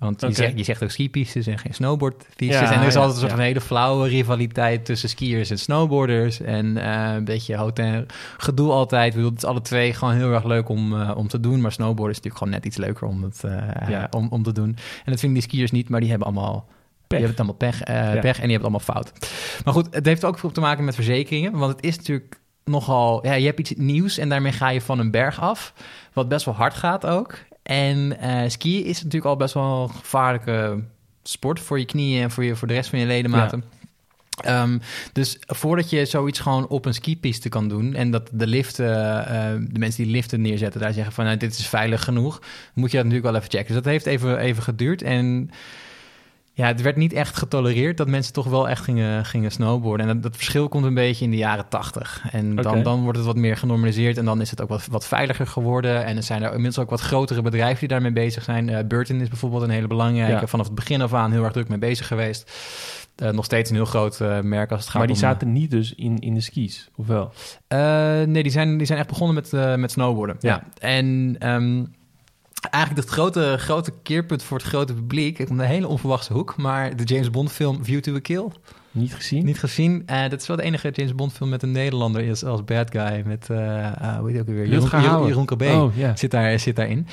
Want 0.04 0.22
je, 0.22 0.32
zegt, 0.32 0.58
je 0.58 0.64
zegt 0.64 0.84
ook 0.84 0.92
skipistes 0.92 1.48
en 1.48 1.58
geen 1.58 1.74
snowboardpistes. 1.74 2.60
Ja, 2.60 2.72
en 2.74 2.80
er 2.80 2.88
is 2.88 2.94
ja, 2.94 3.00
altijd 3.00 3.22
een 3.22 3.28
ja. 3.28 3.36
van 3.36 3.44
hele 3.44 3.62
flauwe 3.62 4.08
rivaliteit 4.08 4.86
tussen 4.86 5.10
skiers 5.10 5.50
en 5.50 5.60
snowboarders. 5.60 6.42
En 6.42 6.78
eh, 6.78 7.14
een 7.14 7.26
beetje 7.26 7.56
hotel 7.56 8.06
gedoe 8.38 8.72
altijd. 8.72 9.08
Ik 9.08 9.14
bedoel, 9.14 9.30
het 9.30 9.44
is 9.44 9.50
alle 9.50 9.62
twee 9.62 9.94
gewoon 9.94 10.14
heel 10.14 10.34
erg 10.34 10.44
leuk 10.44 10.70
om, 10.70 11.02
eh, 11.02 11.12
om 11.16 11.28
te 11.28 11.40
doen. 11.40 11.62
Maar 11.62 11.72
snowboarden 11.72 12.10
is 12.10 12.16
natuurlijk 12.16 12.38
gewoon 12.38 12.54
net 12.54 12.66
iets 12.66 12.78
leuker 12.78 13.08
om, 13.08 13.24
het, 13.24 13.44
eh, 13.44 14.04
om, 14.10 14.28
om 14.30 14.44
te 14.44 14.52
doen. 14.52 14.78
En 15.06 15.12
dat 15.12 15.20
vinden 15.20 15.40
die 15.40 15.50
skiers 15.50 15.72
niet, 15.72 15.90
maar 15.90 16.00
die 16.00 16.10
hebben 16.10 16.28
allemaal... 16.28 16.66
Pech. 17.08 17.20
Die 17.20 17.28
hebben 17.28 17.46
het 17.46 17.60
allemaal 17.60 17.72
pech, 17.72 17.84
pech 18.22 18.40
en 18.40 18.48
die 18.48 18.52
hebben 18.52 18.54
het 18.54 18.62
allemaal 18.62 18.80
fout. 18.80 19.12
Maar 19.64 19.74
goed, 19.74 19.88
het 19.92 20.06
heeft 20.06 20.26
ook 20.26 20.40
veel 20.40 20.52
te 20.52 20.60
maken 20.60 20.86
met 20.86 20.96
verzekeringen. 20.96 21.58
Want 21.58 21.76
het 21.76 21.86
is 21.86 21.98
natuurlijk 21.98 22.40
nogal... 22.64 23.26
Ja, 23.26 23.34
je 23.34 23.46
hebt 23.46 23.60
iets 23.60 23.74
nieuws 23.76 24.18
en 24.18 24.30
daarmee 24.30 24.52
ga 24.52 24.70
je 24.70 24.82
van 24.82 25.00
een 25.00 25.12
berg 25.12 25.42
af. 25.42 25.74
Wat 26.14 26.28
best 26.28 26.46
wel 26.46 26.54
hard 26.54 26.74
gaat 26.74 27.06
ook. 27.06 27.38
En 27.64 28.20
eh, 28.20 28.50
skiën 28.50 28.86
is 28.86 28.98
natuurlijk 28.98 29.26
al 29.26 29.36
best 29.36 29.54
wel 29.54 29.84
een 29.84 29.90
gevaarlijke 29.90 30.84
sport 31.24 31.60
voor 31.60 31.80
je 31.80 31.86
knieën 31.86 32.24
en 32.24 32.32
voor, 32.32 32.44
je, 32.44 32.56
voor 32.56 32.68
de 32.68 32.74
rest 32.74 32.90
van 32.90 33.00
je 33.00 33.06
ledematen. 33.06 33.64
Ehm, 34.42 34.78
dus 35.14 35.38
voordat 35.46 35.90
je 35.90 36.06
zoiets 36.06 36.40
gewoon 36.40 36.68
op 36.68 36.86
een 36.86 36.94
skipiste 36.94 37.50
kan 37.50 37.68
doen 37.68 37.94
en 37.94 38.12
dat 38.12 38.30
de 38.32 38.48
liften, 38.48 39.26
eh, 39.28 39.52
de 39.70 39.80
mensen 39.80 40.04
die 40.04 40.12
liften 40.12 40.42
neerzetten, 40.42 40.82
daar 40.82 40.94
zeggen 40.94 41.14
van 41.14 41.26
nou, 41.26 41.38
dit 41.38 41.58
is 41.60 41.68
veilig 41.68 42.04
genoeg, 42.04 42.42
moet 42.74 42.92
je 42.92 42.98
dat 42.98 43.06
natuurlijk 43.06 43.32
wel 43.32 43.42
even 43.42 43.52
checken. 43.52 43.74
Dus 43.74 43.84
dat 43.84 43.92
heeft 43.92 44.06
even, 44.06 44.38
even 44.38 44.64
geduurd 44.64 45.02
en 45.02 45.52
ja, 46.56 46.68
het 46.68 46.82
werd 46.82 46.96
niet 46.96 47.14
echt 47.14 47.38
getolereerd 47.38 47.98
dat 47.98 48.08
mensen 48.08 48.34
toch 48.34 48.46
wel 48.48 48.70
echt 48.70 48.84
gingen, 48.84 49.26
gingen 49.26 49.52
snowboarden. 49.52 50.08
En 50.08 50.14
dat, 50.14 50.24
dat 50.24 50.36
verschil 50.36 50.70
komt 50.70 50.86
een 50.86 50.94
beetje 50.94 51.26
in 51.26 51.32
de 51.32 51.38
jaren 51.38 51.68
tachtig. 51.70 52.24
En 52.32 52.56
dan, 52.56 52.84
dan 52.84 53.02
wordt 53.02 53.18
het 53.18 53.28
wat 53.28 53.36
meer 53.36 53.58
genormaliseerd 53.58 54.18
en 54.18 54.26
dan 54.26 54.42
is 54.42 54.50
het 54.50 54.62
ook 54.62 54.70
wat, 54.70 54.88
wat 54.92 55.08
veiliger 55.08 55.48
geworden. 55.48 56.06
En 56.06 56.18
er 56.18 56.24
zijn 56.24 56.42
er 56.42 56.50
inmiddels 56.50 56.80
ook 56.80 56.90
wat 56.90 57.02
grotere 57.02 57.42
bedrijven 57.42 57.80
die 57.80 57.88
daarmee 57.88 58.12
bezig 58.12 58.44
zijn. 58.44 58.70
Eh 58.70 58.84
Burton 58.88 59.22
is 59.22 59.28
bijvoorbeeld 59.30 59.62
een 59.62 59.70
hele 59.70 59.88
belangrijke, 59.88 60.32
Ja. 60.42 60.48
vanaf 60.48 60.66
het 60.66 60.76
begin 60.76 61.02
af 61.02 61.14
aan 61.14 61.32
heel 61.32 61.44
erg 61.44 61.54
druk 61.54 61.68
mee 61.68 61.78
bezig 61.80 62.08
geweest. 62.08 62.52
Eh, 63.16 63.30
nog 63.30 63.46
steeds 63.46 63.70
een 63.70 63.76
heel 63.76 63.86
groot 63.86 64.22
eh, 64.22 64.40
merk 64.40 64.72
als 64.72 64.80
het 64.80 64.90
gaat 64.90 64.98
Maar 64.98 65.08
die 65.08 65.16
om... 65.16 65.22
zaten 65.22 65.52
niet 65.54 65.72
dus 65.72 65.96
in, 65.96 66.20
in 66.20 66.34
de 66.34 66.42
skis, 66.42 66.90
of 66.96 67.08
wel? 67.08 67.32
eh, 67.68 67.78
nee, 68.22 68.44
die 68.44 68.52
zijn, 68.52 68.78
die 68.78 68.88
zijn 68.88 69.00
echt 69.00 69.08
begonnen 69.08 69.36
met, 69.36 69.78
met 69.80 69.92
snowboarden. 69.92 70.36
Ja. 70.40 70.50
Ja. 70.50 70.88
En 70.88 71.36
ehm, 71.40 71.84
eigenlijk 72.70 73.06
het 73.06 73.14
grote, 73.14 73.56
grote 73.60 73.92
keerpunt 74.04 74.44
voor 74.44 74.58
het 74.58 74.68
grote 74.68 74.94
publiek... 74.94 75.40
Ik 75.40 75.46
kom 75.46 75.60
een 75.60 75.66
hele 75.66 75.88
onverwachte 75.88 76.34
hoek, 76.34 76.58
maar 76.58 76.96
de 76.96 77.04
James 77.04 77.30
Bond 77.30 77.52
film 77.52 77.86
View 77.86 78.00
to 78.00 78.16
a 78.16 78.20
Kill... 78.20 78.52
Niet 78.94 79.14
gezien? 79.14 79.46
Niet 79.46 79.60
gezien. 79.60 80.04
Eh, 80.06 80.30
dat 80.30 80.42
is 80.42 80.48
wel 80.48 80.58
de 80.58 80.64
enige 80.64 80.90
James 80.90 81.16
Bond 81.16 81.34
film 81.34 81.50
met 81.50 81.64
een 81.64 81.72
Nederlander 81.72 82.22
is 82.22 82.44
als 82.44 82.64
bad 82.64 82.92
guy. 82.92 83.24
Met, 83.26 83.50
eh 83.50 83.92
ah, 84.02 84.18
hoe 84.20 84.32
heet 84.32 84.40
ook 84.40 84.48
weer? 84.48 84.68
Jeroen, 84.68 85.02
Jeroen. 85.02 85.28
Jeroen 85.28 85.46
Cabé 85.46 85.72
Oh, 85.72 85.98
ja. 85.98 86.16
zit, 86.16 86.32
daar, 86.32 86.60
zit 86.60 86.76
daarin. 86.76 87.08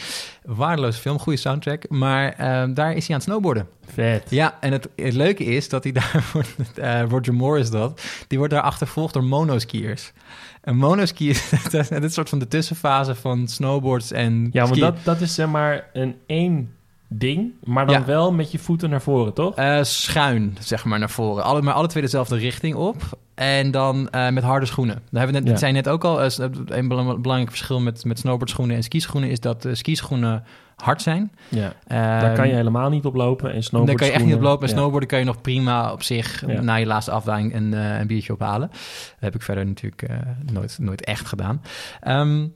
Waardeloze 0.45 1.01
film, 1.01 1.19
goede 1.19 1.39
soundtrack. 1.39 1.89
Maar 1.89 2.33
ehm, 2.33 2.75
daar 2.75 2.93
is 2.93 3.07
hij 3.07 3.15
aan 3.15 3.21
het 3.21 3.23
snowboarden. 3.23 3.67
Vet. 3.87 4.31
Ja, 4.31 4.57
en 4.61 4.73
het, 4.73 4.89
het 4.97 5.15
leuke 5.15 5.45
is 5.45 5.69
dat 5.69 5.83
hij 5.83 5.93
daar, 6.01 6.31
wordt, 6.33 6.79
eh, 6.79 7.03
Roger 7.09 7.35
Moore 7.35 7.61
is 7.61 7.71
dat, 7.71 8.03
die 8.27 8.39
wordt 8.39 8.53
daar 8.53 8.63
achtervolgd 8.63 9.15
door 9.15 9.25
monoskiers. 9.25 10.13
En 10.61 10.77
monoski 10.77 11.29
is 11.31 11.51
het 11.51 11.75
is 11.75 11.91
een 11.91 12.11
soort 12.11 12.29
van 12.29 12.39
de 12.39 12.49
tussenfase 12.49 13.15
van 13.15 13.49
snowboards 13.49 14.13
en 14.13 14.49
Ja, 14.53 14.67
want 14.67 14.81
dat, 14.81 14.97
dat 15.05 15.21
is 15.21 15.35
zeg 15.35 15.49
maar 15.49 15.91
een 15.93 16.15
één 16.27 16.71
ding, 17.12 17.52
maar 17.64 17.87
dan 17.87 17.95
Ja. 17.95 18.05
wel 18.05 18.33
met 18.33 18.52
je 18.52 18.59
voeten 18.59 18.90
naar 18.90 19.02
voren, 19.02 19.33
toch? 19.35 19.55
Eh, 19.55 19.83
schuin, 19.83 20.57
zeg 20.61 20.85
maar, 20.85 20.99
naar 20.99 21.11
voren. 21.11 21.45
Alle, 21.45 21.62
maar 21.62 21.75
alle 21.75 21.87
twee 21.88 22.02
dezelfde 22.02 22.37
richting 22.37 22.75
op. 22.75 22.97
En 23.35 23.71
dan 23.71 24.09
eh, 24.11 24.29
met 24.31 24.43
harde 24.43 24.67
schoenen. 24.67 24.95
Daar 24.95 25.23
hebben 25.25 25.26
we 25.26 25.33
net, 25.33 25.45
Ja. 25.45 25.50
het 25.50 25.59
zei 25.61 25.73
net 25.73 25.88
ook 25.88 26.05
al, 26.05 26.23
eh, 26.23 26.31
een 26.67 26.88
belang- 26.88 27.21
belangrijk 27.23 27.50
verschil 27.50 27.81
met, 27.81 28.05
met 28.05 28.19
snowboardschoenen 28.19 28.76
en 28.76 28.83
skischoenen 28.83 29.31
is 29.31 29.40
dat 29.40 29.67
skischoenen 29.73 30.45
hard 30.76 31.02
zijn. 31.02 31.33
Ja. 31.49 31.73
Daar 31.87 32.35
kan 32.35 32.49
je 32.49 32.55
helemaal 32.55 32.90
niet 32.90 33.05
op 33.05 33.14
lopen 33.14 33.52
en 33.52 33.62
snowboard 33.62 33.87
Daar 33.90 33.97
kan 33.99 34.07
je 34.07 34.12
echt 34.12 34.25
niet 34.25 34.35
op 34.35 34.40
lopen. 34.43 34.69
En 34.69 34.75
Ja. 34.75 34.79
snowboarden 34.81 35.09
kan 35.09 35.19
je 35.19 35.25
nog 35.25 35.40
prima 35.40 35.93
op 35.93 36.02
zich 36.02 36.45
Ja. 36.47 36.61
na 36.61 36.75
je 36.75 36.87
laatste 36.87 37.11
afdaling 37.11 37.55
een, 37.55 37.73
een 37.73 38.07
biertje 38.07 38.33
ophalen. 38.33 38.69
Dat 38.71 38.81
heb 39.21 39.35
ik 39.35 39.43
verder 39.43 39.67
natuurlijk 39.67 40.07
nooit, 40.52 40.76
nooit 40.81 41.05
echt 41.05 41.26
gedaan. 41.26 41.62
Ehm, 42.00 42.47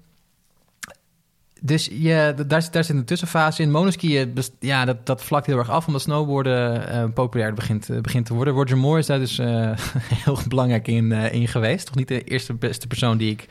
dus 1.67 1.89
je, 1.93 2.35
daar, 2.47 2.71
daar 2.71 2.85
zit 2.85 2.89
een 2.89 3.05
tussenfase 3.05 3.63
in. 3.63 3.71
Monoskiën, 3.71 4.35
ja, 4.61 4.85
dat, 4.85 5.07
dat 5.07 5.23
vlakt 5.23 5.47
heel 5.47 5.59
erg 5.59 5.71
af... 5.71 5.87
omdat 5.87 6.03
snowboarden 6.03 6.89
eh, 6.89 7.05
populair 7.15 7.55
begint, 7.55 7.91
eh, 7.91 8.01
begint 8.01 8.27
te 8.27 8.35
worden. 8.35 8.55
Roger 8.55 8.79
Moore 8.79 8.99
is 8.99 9.07
daar 9.07 9.19
dus 9.19 9.39
eh, 9.39 9.71
heel 10.25 10.39
belangrijk 10.49 10.89
in, 10.89 11.13
in 11.13 11.49
geweest. 11.49 11.87
Toch 11.87 11.95
niet 11.95 12.09
de 12.09 12.25
eerste 12.25 12.55
beste 12.55 12.87
persoon 12.87 13.17
die 13.17 13.31
ik 13.31 13.47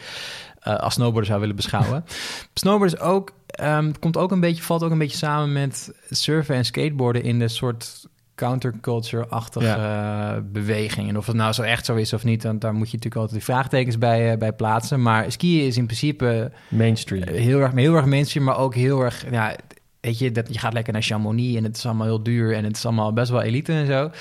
als 0.60 0.94
snowboarder 0.94 1.26
zou 1.26 1.40
willen 1.40 1.56
beschouwen. 1.56 2.06
Snowboarden 2.54 2.98
is 2.98 3.04
ook, 3.04 3.32
ehm, 3.46 3.92
komt 4.00 4.18
ook 4.18 4.32
een 4.32 4.40
beetje, 4.40 4.64
valt 4.64 4.84
ook 4.84 4.92
een 4.92 4.98
beetje 4.98 5.18
samen 5.18 5.52
met 5.52 5.92
surfen 6.10 6.56
en 6.56 6.66
skateboarden... 6.66 7.24
in 7.24 7.40
de 7.40 7.48
soort 7.48 8.08
counterculture-achtige 8.36 9.66
eh, 9.66 10.36
beweging. 10.44 11.10
En 11.10 11.18
of 11.18 11.26
het 11.26 11.36
nou 11.36 11.54
zo 11.54 11.62
echt 11.62 11.86
zo 11.86 11.96
is 11.96 12.14
of 12.14 12.24
niet... 12.24 12.42
Dan, 12.42 12.60
daar 12.60 12.74
moet 12.74 12.90
je 12.90 12.96
natuurlijk 12.96 13.22
altijd 13.22 13.46
die 13.46 13.54
vraagtekens 13.54 13.98
bij, 13.98 14.32
eh, 14.32 14.38
bij 14.38 14.54
plaatsen. 14.54 15.02
Maar 15.02 15.32
skiën 15.32 15.66
is 15.66 15.78
in 15.78 15.86
principe 15.86 16.52
Mainstream. 16.68 17.24
eh, 17.24 17.42
heel 17.42 17.60
erg, 17.60 17.74
heel 17.74 17.96
erg 17.96 18.06
mainstream, 18.06 18.46
maar 18.46 18.58
ook 18.58 18.76
heel 18.76 19.02
erg... 19.02 19.32
Ja, 19.32 19.56
weet 20.00 20.20
je, 20.20 20.32
dat, 20.32 20.54
je 20.54 20.60
gaat 20.60 20.74
lekker 20.74 20.94
naar 20.94 21.02
Chamonix 21.02 21.58
en 21.58 21.64
het 21.64 21.78
is 21.78 21.86
allemaal 21.86 22.08
heel 22.08 22.24
duur... 22.24 22.56
en 22.56 22.64
het 22.64 22.78
is 22.78 22.86
allemaal 22.86 23.14
best 23.14 23.32
wel 23.32 23.42
elite 23.42 23.72
en 23.72 23.86
zo. 23.86 24.12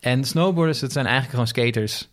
En 0.00 0.24
snowboarders, 0.24 0.78
dat 0.80 0.92
zijn 0.92 1.06
eigenlijk 1.06 1.34
gewoon 1.34 1.48
skaters 1.48 2.08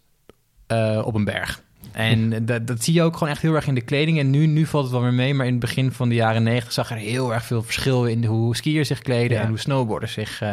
eh, 0.67 1.01
op 1.05 1.15
een 1.15 1.23
berg. 1.23 1.63
En 1.95 2.45
dat, 2.45 2.67
dat 2.67 2.83
zie 2.83 2.93
je 2.93 3.01
ook 3.01 3.17
gewoon 3.17 3.33
echt 3.33 3.41
heel 3.41 3.53
erg 3.53 3.67
in 3.67 3.75
de 3.75 3.81
kleding. 3.81 4.19
En 4.19 4.29
nu, 4.29 4.45
nu 4.45 4.65
valt 4.65 4.83
het 4.83 4.93
wel 4.93 5.01
weer 5.01 5.13
mee, 5.13 5.33
maar 5.33 5.45
in 5.45 5.51
het 5.51 5.61
begin 5.61 5.91
van 5.91 6.09
de 6.09 6.15
jaren 6.15 6.43
negentig... 6.43 6.73
zag 6.73 6.89
er 6.89 6.97
heel 6.97 7.33
erg 7.33 7.45
veel 7.45 7.63
verschil 7.63 8.05
in 8.05 8.25
hoe 8.25 8.55
skiers 8.55 8.87
zich 8.87 9.01
kleden... 9.01 9.37
Ja. 9.37 9.43
en 9.43 9.49
hoe 9.49 9.59
snowboarders 9.59 10.13
zich, 10.13 10.41
eh, 10.41 10.49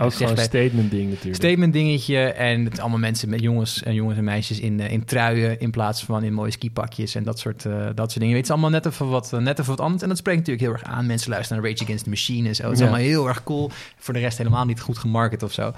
Ook 0.00 0.10
zich 0.10 0.18
gewoon 0.18 0.38
een 0.38 0.44
statement 0.44 0.90
ding 0.90 1.08
natuurlijk. 1.08 1.34
Statement 1.34 1.72
dingetje. 1.72 2.18
En 2.18 2.64
het 2.64 2.80
allemaal 2.80 2.98
mensen 2.98 3.28
met 3.28 3.40
jongens 3.40 3.82
en 3.82 3.94
jongens 3.94 4.18
en 4.18 4.24
meisjes 4.24 4.60
in, 4.60 4.80
eh, 4.80 4.92
in 4.92 5.04
truien 5.04 5.60
in 5.60 5.70
plaats 5.70 6.04
van 6.04 6.22
in 6.22 6.32
mooie 6.32 6.50
skipakjes 6.50 7.14
en 7.14 7.24
dat 7.24 7.38
soort, 7.38 7.62
dat 7.94 8.10
soort 8.10 8.20
dingen. 8.20 8.36
Het 8.36 8.44
is 8.44 8.50
allemaal 8.50 8.70
net 8.70 8.86
even, 8.86 9.08
wat, 9.08 9.32
net 9.38 9.58
even 9.58 9.70
wat 9.70 9.80
anders. 9.80 10.02
En 10.02 10.08
dat 10.08 10.18
spreekt 10.18 10.38
natuurlijk 10.38 10.66
heel 10.66 10.74
erg 10.74 10.96
aan. 10.96 11.06
Mensen 11.06 11.30
luisteren 11.30 11.62
naar 11.62 11.70
Rage 11.70 11.82
Against 11.84 12.04
the 12.04 12.10
Machine 12.10 12.48
en 12.48 12.54
zo. 12.54 12.62
Het 12.62 12.72
is 12.72 12.78
Ja. 12.78 12.84
allemaal 12.84 13.06
heel 13.06 13.28
erg 13.28 13.42
cool. 13.44 13.70
Voor 13.98 14.14
de 14.14 14.20
rest 14.20 14.38
helemaal 14.38 14.64
niet 14.64 14.80
goed 14.80 14.98
gemarket 14.98 15.42
of 15.42 15.52
zo. 15.52 15.72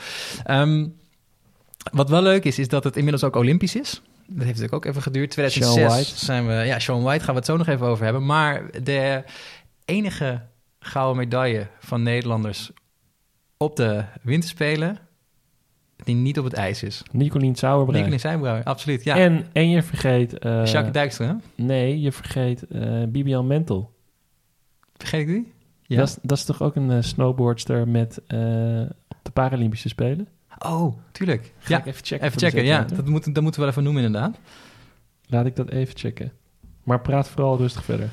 Ehm, 0.44 0.86
wat 1.92 2.08
wel 2.08 2.22
leuk 2.22 2.44
is, 2.44 2.58
is 2.58 2.68
dat 2.68 2.84
het 2.84 2.96
inmiddels 2.96 3.24
ook 3.24 3.36
Olympisch 3.36 3.76
is. 3.76 4.02
Dat 4.32 4.44
heeft 4.46 4.58
natuurlijk 4.60 4.74
ook 4.74 4.84
even 4.84 5.02
geduurd. 5.02 5.32
Sean 5.32 5.50
2006 5.50 5.94
White. 6.08 6.24
zijn 6.24 6.46
we... 6.46 6.52
Ja, 6.52 6.78
Sean 6.78 7.02
White 7.02 7.24
gaan 7.24 7.32
we 7.34 7.38
het 7.40 7.48
zo 7.48 7.56
nog 7.56 7.66
even 7.66 7.86
over 7.86 8.04
hebben. 8.04 8.26
Maar 8.26 8.82
de 8.82 9.24
enige 9.84 10.42
gouden 10.78 11.16
medaille 11.16 11.66
van 11.78 12.02
Nederlanders 12.02 12.70
op 13.56 13.76
de 13.76 14.04
winterspelen... 14.22 14.98
die 16.04 16.14
niet 16.14 16.38
op 16.38 16.44
het 16.44 16.52
ijs 16.54 16.82
is. 16.82 17.02
Nicolien 17.12 17.54
Sauerbrei. 17.54 17.98
Nicolien 17.98 18.20
Zijnbrouwer, 18.20 18.64
absoluut. 18.64 19.04
Ja, 19.04 19.16
En, 19.16 19.46
en 19.52 19.68
je 19.70 19.82
vergeet... 19.82 20.38
eh, 20.38 20.64
Jacques 20.64 20.92
Dijkstra, 20.92 21.40
nee, 21.54 22.00
je 22.00 22.12
vergeet 22.12 22.66
eh 22.66 23.02
Bibian 23.08 23.46
Mentel. 23.46 23.92
vergeet 24.96 25.20
ik 25.20 25.26
die? 25.26 25.52
Ja. 25.82 25.96
Dat, 25.96 26.08
is, 26.08 26.16
dat 26.22 26.38
is 26.38 26.44
toch 26.44 26.62
ook 26.62 26.76
een 26.76 26.90
eh, 26.90 26.96
snowboardster 27.00 27.88
met 27.88 28.18
op 29.08 29.18
de 29.22 29.30
Paralympische 29.32 29.88
Spelen? 29.88 30.28
Oh, 30.66 30.96
tuurlijk. 31.12 31.52
Ga 31.58 31.74
Ja, 31.74 31.78
ik 31.78 31.86
even 31.86 32.04
checken. 32.04 32.26
even 32.26 32.40
checken. 32.40 32.64
Ja, 32.64 32.82
dat, 32.94 33.06
moet, 33.06 33.34
dat 33.34 33.42
moeten 33.42 33.52
we 33.60 33.66
wel 33.66 33.68
even 33.68 33.82
noemen 33.82 34.02
inderdaad. 34.04 34.36
Laat 35.26 35.46
ik 35.46 35.56
dat 35.56 35.70
even 35.70 35.96
checken. 35.98 36.32
Maar 36.84 37.00
praat 37.00 37.28
vooral 37.28 37.56
rustig 37.56 37.84
verder. 37.84 38.08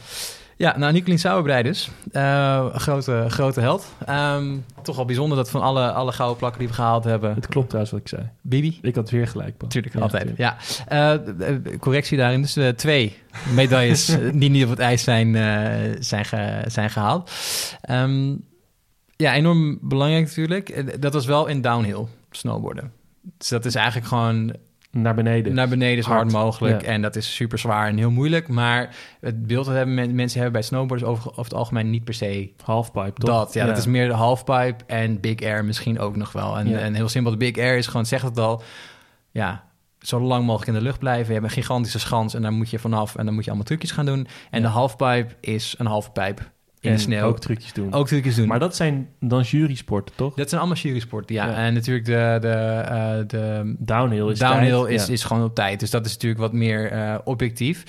Ja, 0.58 0.78
nou, 0.78 0.94
Nicolien 0.94 1.20
Sauerbrei 1.20 1.64
dus. 1.64 1.90
Eh, 2.12 2.76
grote, 2.76 3.26
grote 3.28 3.60
held. 3.62 3.94
Ehm, 4.06 4.56
toch 4.82 4.96
wel 4.96 5.06
bijzonder 5.06 5.38
dat 5.38 5.50
van 5.50 5.62
alle, 5.62 5.92
alle 5.92 6.12
gouden 6.12 6.38
plakken 6.38 6.60
die 6.60 6.68
we 6.68 6.74
gehaald 6.74 7.04
hebben... 7.04 7.34
Het 7.36 7.48
klopt 7.48 7.68
trouwens 7.68 7.92
wat 7.94 8.02
ik 8.02 8.08
zei. 8.08 8.30
Bibi, 8.42 8.80
Ik 8.82 8.96
had 8.96 9.10
weer 9.10 9.28
gelijk, 9.28 9.58
Paul. 9.58 9.62
Natuurlijk, 9.74 9.94
Ja, 9.96 10.02
altijd. 10.02 10.22
tuurlijk. 10.28 10.40
Ja. 10.40 10.58
Eh, 10.88 11.50
eh, 11.50 11.80
correctie 11.80 12.18
daarin. 12.18 12.42
Dus 12.42 12.58
twee 12.76 13.18
medailles 13.54 14.06
die 14.34 14.50
niet 14.50 14.64
op 14.64 14.70
het 14.70 14.80
ijs 14.80 15.04
zijn, 15.04 15.34
zijn, 16.04 16.26
ge- 16.26 16.64
zijn 16.68 16.90
gehaald. 16.90 17.32
Ehm, 17.82 18.36
ja, 19.16 19.34
enorm 19.34 19.78
belangrijk 19.82 20.26
natuurlijk. 20.26 21.02
Dat 21.02 21.14
was 21.14 21.26
wel 21.26 21.48
in 21.48 21.62
downhill 21.62 22.06
snowboarden. 22.38 22.92
Dus 23.38 23.48
dat 23.48 23.66
is 23.66 23.76
eigenlijk 23.76 24.08
gewoon 24.08 24.56
Naar 24.92 25.16
beneden. 25.16 25.54
naar 25.54 25.68
beneden 25.68 26.04
zo 26.04 26.10
hard, 26.10 26.32
Hard, 26.32 26.44
mogelijk. 26.46 26.82
ja. 26.82 26.88
En 26.88 27.02
dat 27.02 27.16
is 27.16 27.36
super 27.36 27.58
zwaar 27.60 27.88
en 27.88 27.98
heel 27.98 28.12
moeilijk. 28.12 28.48
Maar 28.48 28.96
het 29.20 29.48
beeld 29.48 29.66
dat 29.66 29.76
hebben 29.76 29.96
men- 29.96 30.16
mensen 30.16 30.42
hebben 30.42 30.60
bij 30.60 30.68
snowboarders 30.70 31.10
over, 31.10 31.30
over 31.32 31.44
het 31.44 31.54
algemeen 31.54 31.90
niet 31.90 32.04
per 32.04 32.14
se 32.14 32.52
Halfpipe, 32.64 33.20
toch? 33.20 33.30
dat. 33.30 33.54
Ja, 33.54 33.66
dat 33.66 33.78
is 33.78 33.86
meer 33.86 34.08
de 34.08 34.14
halfpipe 34.14 34.84
en 34.88 35.20
big 35.20 35.42
air 35.42 35.66
misschien 35.66 36.00
ook 36.00 36.16
nog 36.16 36.32
wel. 36.32 36.58
En, 36.58 36.68
Ja. 36.70 36.78
en 36.78 36.94
heel 36.94 37.10
simpel, 37.10 37.32
de 37.32 37.38
big 37.38 37.58
air 37.58 37.78
is 37.78 37.88
gewoon, 37.88 38.06
zegt 38.06 38.24
het 38.24 38.38
al, 38.40 38.62
ja, 39.32 39.64
zo 40.00 40.20
lang 40.20 40.46
mogelijk 40.46 40.68
in 40.72 40.78
de 40.78 40.82
lucht 40.86 41.00
blijven. 41.00 41.28
Je 41.34 41.40
hebt 41.40 41.46
een 41.46 41.62
gigantische 41.62 42.00
schans 42.00 42.34
en 42.34 42.42
daar 42.42 42.52
moet 42.54 42.70
je 42.70 42.80
vanaf 42.80 43.16
en 43.16 43.26
dan 43.26 43.34
moet 43.34 43.44
je 43.44 43.50
allemaal 43.50 43.68
trucjes 43.68 43.92
gaan 43.92 44.06
doen. 44.06 44.28
En 44.52 44.62
de 44.62 44.68
halfpipe 44.68 45.28
is 45.42 45.76
een 45.78 45.86
halve 45.86 46.12
pijp 46.12 46.52
in 46.80 46.90
en 46.90 46.96
de 46.96 47.02
sneeuw. 47.02 47.24
ook 47.24 47.40
trucjes 47.40 47.74
doen. 47.74 47.94
Ook 47.94 48.08
trucjes 48.08 48.36
doen. 48.36 48.48
Maar 48.48 48.60
dat 48.60 48.76
zijn 48.76 49.08
dan 49.20 49.42
jury-sporten, 49.42 50.16
toch? 50.16 50.34
dat 50.36 50.50
zijn 50.50 50.62
allemaal 50.62 50.80
jurysporten, 50.80 51.36
ja. 51.36 51.46
Ja. 51.48 51.54
En 51.56 51.74
natuurlijk 51.74 52.06
de, 52.06 52.38
de, 52.42 52.48
eh, 52.50 53.18
de 53.28 53.76
Downhill 53.80 54.28
is 54.32 54.40
Downhill 54.40 54.82
tijd. 54.82 54.90
is, 55.02 55.06
Ja. 55.08 55.14
is 55.14 55.24
gewoon 55.24 55.44
op 55.44 55.56
tijd. 55.56 55.80
Dus 55.80 55.90
dat 55.90 56.06
is 56.06 56.14
natuurlijk 56.14 56.42
wat 56.42 56.54
meer 56.54 56.92
eh, 56.92 57.16
objectief. 57.24 57.84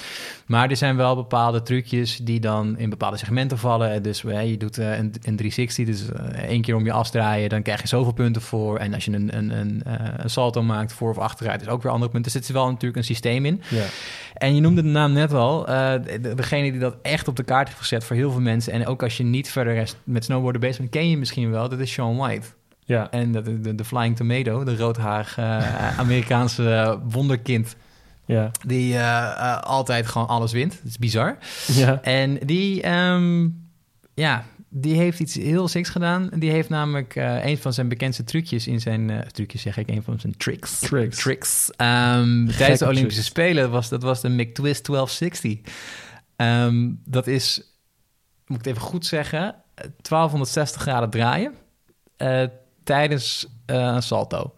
Maar 0.47 0.71
er 0.71 0.77
zijn 0.77 0.97
wel 0.97 1.15
bepaalde 1.15 1.63
trucjes 1.63 2.17
die 2.17 2.41
dan 2.41 2.79
in 2.79 2.91
bepaalde 2.91 3.17
segmenten 3.17 3.59
vallen. 3.59 4.03
Dus 4.03 4.25
eh, 4.25 4.51
je 4.51 4.57
doet 4.57 4.77
een, 4.77 5.15
een 5.23 5.37
360, 5.37 5.87
dus 5.87 6.05
één 6.49 6.63
keer 6.63 6.75
om 6.77 6.85
je 6.85 6.93
afdraaien, 6.93 7.49
dan 7.49 7.63
krijg 7.63 7.81
je 7.83 7.89
zoveel 7.89 8.13
punten 8.13 8.43
voor. 8.43 8.79
En 8.79 8.95
als 8.95 9.05
je 9.05 9.13
een, 9.13 9.37
een, 9.37 9.51
een, 9.59 9.83
een 10.17 10.31
salto 10.31 10.63
maakt 10.63 10.93
voor 10.93 11.11
of 11.11 11.19
achteruit, 11.19 11.61
is 11.61 11.69
ook 11.69 11.83
weer 11.83 11.93
andere 11.93 12.11
punten. 12.11 12.33
Dus 12.33 12.41
er 12.41 12.47
zit 12.47 12.57
wel 12.57 12.67
natuurlijk 12.67 12.97
een 12.97 13.05
systeem 13.05 13.45
in. 13.47 13.63
Ja. 13.69 13.85
En 14.35 14.55
je 14.55 14.61
noemde 14.61 14.83
de 14.83 14.89
naam 14.89 15.13
net 15.13 15.33
al. 15.33 15.65
de- 15.65 16.33
degene 16.35 16.71
die 16.71 16.81
dat 16.81 16.97
echt 17.03 17.29
op 17.29 17.37
de 17.37 17.43
kaart 17.43 17.67
heeft 17.69 17.81
gezet 17.81 18.05
voor 18.05 18.17
heel 18.17 18.31
veel 18.31 18.41
mensen. 18.41 18.78
En 18.79 18.87
ook 18.87 19.03
als 19.03 19.17
je 19.17 19.25
niet 19.25 19.51
verder 19.51 19.95
met 20.05 20.25
snowboarden 20.25 20.61
bezig 20.61 20.79
bent, 20.79 20.91
ken 20.91 21.11
je 21.11 21.17
misschien 21.17 21.51
wel. 21.51 21.69
Dat 21.69 21.79
is 21.79 21.93
Sean 21.93 22.17
White. 22.17 22.47
ja. 22.85 23.11
En 23.11 23.33
dat 23.33 23.47
is 23.47 23.55
de, 23.61 23.75
de 23.75 23.85
Flying 23.85 24.17
Tomato, 24.17 24.65
de 24.65 24.77
roodhaarige 24.77 25.43
eh, 25.43 25.99
Amerikaanse 25.99 26.71
eh, 26.75 26.95
wonderkind. 27.05 27.77
Ja. 28.27 28.51
Die 28.67 28.97
eh, 28.97 29.61
altijd 29.63 30.07
gewoon 30.07 30.27
alles 30.27 30.53
wint. 30.53 30.71
Dat 30.71 30.91
is 30.91 30.99
bizar. 30.99 31.39
Ja. 31.67 32.03
En 32.03 32.39
die, 32.47 32.83
ehm, 32.83 33.49
ja, 34.15 34.45
die 34.69 34.95
heeft 34.95 35.21
iets 35.21 35.35
heel 35.35 35.69
siks 35.69 35.89
gedaan. 35.89 36.31
Die 36.35 36.51
heeft 36.51 36.69
namelijk 36.69 37.15
een 37.43 37.59
van 37.59 37.73
zijn 37.73 37.89
bekendste 37.89 38.25
trucjes 38.25 38.67
in 38.67 38.81
zijn... 38.81 39.25
trucjes 39.33 39.63
zeg 39.63 39.77
ik, 39.77 39.89
een 39.89 40.03
van 40.03 40.21
zijn 40.21 40.37
tricks. 40.37 40.79
Tricks. 40.79 41.23
Tricks. 41.23 41.71
Ehm, 41.77 42.47
tijdens 42.47 42.79
de 42.79 42.85
Olympische 42.85 43.09
tricks. 43.09 43.27
Spelen 43.27 43.71
was 43.71 43.89
dat 43.89 44.03
was 44.03 44.21
de 44.21 44.29
McTwist 44.29 44.85
1260. 44.85 45.59
Ehm, 46.39 46.91
dat 47.05 47.27
is, 47.27 47.78
moet 48.49 48.59
ik 48.59 48.65
het 48.65 48.75
even 48.75 48.89
goed 48.89 49.07
zeggen, 49.07 49.55
1260 49.75 50.83
graden 50.83 51.11
draaien 51.11 51.55
eh, 52.17 52.45
tijdens 52.85 53.47
eh, 53.67 53.77
een 53.77 54.03
salto. 54.03 54.55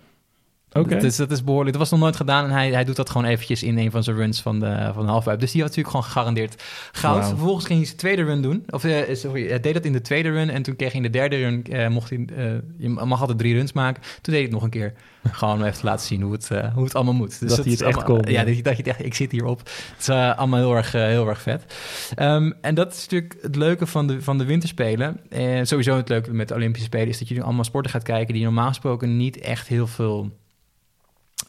Oké. 0.72 0.96
Dus 0.98 1.16
dat 1.16 1.30
is 1.30 1.44
behoorlijk. 1.44 1.70
Dat 1.70 1.80
was 1.80 1.90
nog 1.90 2.00
nooit 2.00 2.16
gedaan 2.16 2.44
en 2.44 2.50
hij, 2.50 2.70
hij 2.70 2.84
doet 2.84 2.96
dat 2.96 3.10
gewoon 3.10 3.26
eventjes 3.26 3.62
in 3.62 3.78
een 3.78 3.90
van 3.90 4.02
zijn 4.04 4.16
runs 4.16 4.40
van 4.42 4.60
de, 4.60 4.90
van 4.94 5.04
de 5.04 5.10
halfpipe. 5.10 5.36
Dus 5.36 5.50
die 5.52 5.60
had 5.60 5.70
natuurlijk 5.70 5.96
gewoon 5.96 6.12
gegarandeerd 6.12 6.62
goud. 6.92 7.16
Wauw. 7.18 7.28
Vervolgens 7.28 7.64
ging 7.66 7.78
hij 7.78 7.86
zijn 7.86 7.98
tweede 7.98 8.22
run 8.24 8.42
doen. 8.42 8.64
Of 8.70 8.84
eh, 8.84 9.14
sorry, 9.14 9.48
hij 9.48 9.60
deed 9.60 9.74
dat 9.74 9.84
in 9.84 9.92
de 9.92 10.00
tweede 10.00 10.30
run 10.30 10.50
en 10.50 10.62
toen 10.62 10.76
kreeg 10.76 10.92
hij 10.92 10.96
in 11.00 11.12
de 11.12 11.18
derde 11.18 11.36
run, 11.36 11.64
eh, 11.64 11.88
mocht 11.88 12.10
hij, 12.10 12.24
eh, 12.36 12.44
je 12.76 12.88
mag 12.88 13.20
altijd 13.20 13.38
drie 13.38 13.54
runs 13.54 13.72
maken. 13.72 14.02
Toen 14.02 14.12
deed 14.22 14.32
hij 14.32 14.42
het 14.42 14.50
nog 14.52 14.62
een 14.62 14.70
keer. 14.70 14.92
Gewoon 15.30 15.54
om 15.54 15.62
even 15.64 15.78
te 15.78 15.84
laten 15.86 16.06
zien 16.06 16.22
hoe 16.22 16.32
het, 16.32 16.48
hoe 16.74 16.84
het 16.84 16.94
allemaal 16.94 17.14
moet. 17.14 17.40
Dus 17.40 17.48
Dat 17.48 17.64
hij 17.64 17.72
het 17.72 17.82
echt 17.82 17.96
allemaal- 17.96 18.16
kon, 18.22 18.32
Ja, 18.32 18.44
dat, 18.44 18.56
je- 18.56 18.62
dat 18.62 18.76
je 18.76 18.82
het 18.82 18.90
echt, 18.90 19.04
ik 19.04 19.14
zit 19.14 19.32
hierop. 19.32 19.58
Het 19.58 20.00
is 20.00 20.08
allemaal 20.08 20.58
heel 20.58 20.76
erg, 20.76 20.92
heel 20.92 21.28
erg 21.28 21.40
vet. 21.42 21.74
Ehm, 22.14 22.52
en 22.60 22.74
dat 22.74 22.92
is 22.92 23.00
natuurlijk 23.00 23.36
het 23.42 23.56
leuke 23.56 23.86
van 23.86 24.06
de, 24.06 24.22
van 24.22 24.38
de 24.38 24.44
winterspelen. 24.44 25.20
En 25.28 25.66
sowieso 25.66 25.96
het 25.96 26.08
leuke 26.08 26.32
met 26.32 26.48
de 26.48 26.54
Olympische 26.54 26.86
Spelen 26.86 27.08
is 27.08 27.18
dat 27.18 27.28
je 27.28 27.34
nu 27.34 27.40
allemaal 27.42 27.64
sporten 27.64 27.90
gaat 27.90 28.02
kijken 28.02 28.34
die 28.34 28.42
normaal 28.44 28.68
gesproken 28.68 29.16
niet 29.16 29.38
echt 29.38 29.68
heel 29.68 29.86
veel, 29.86 30.30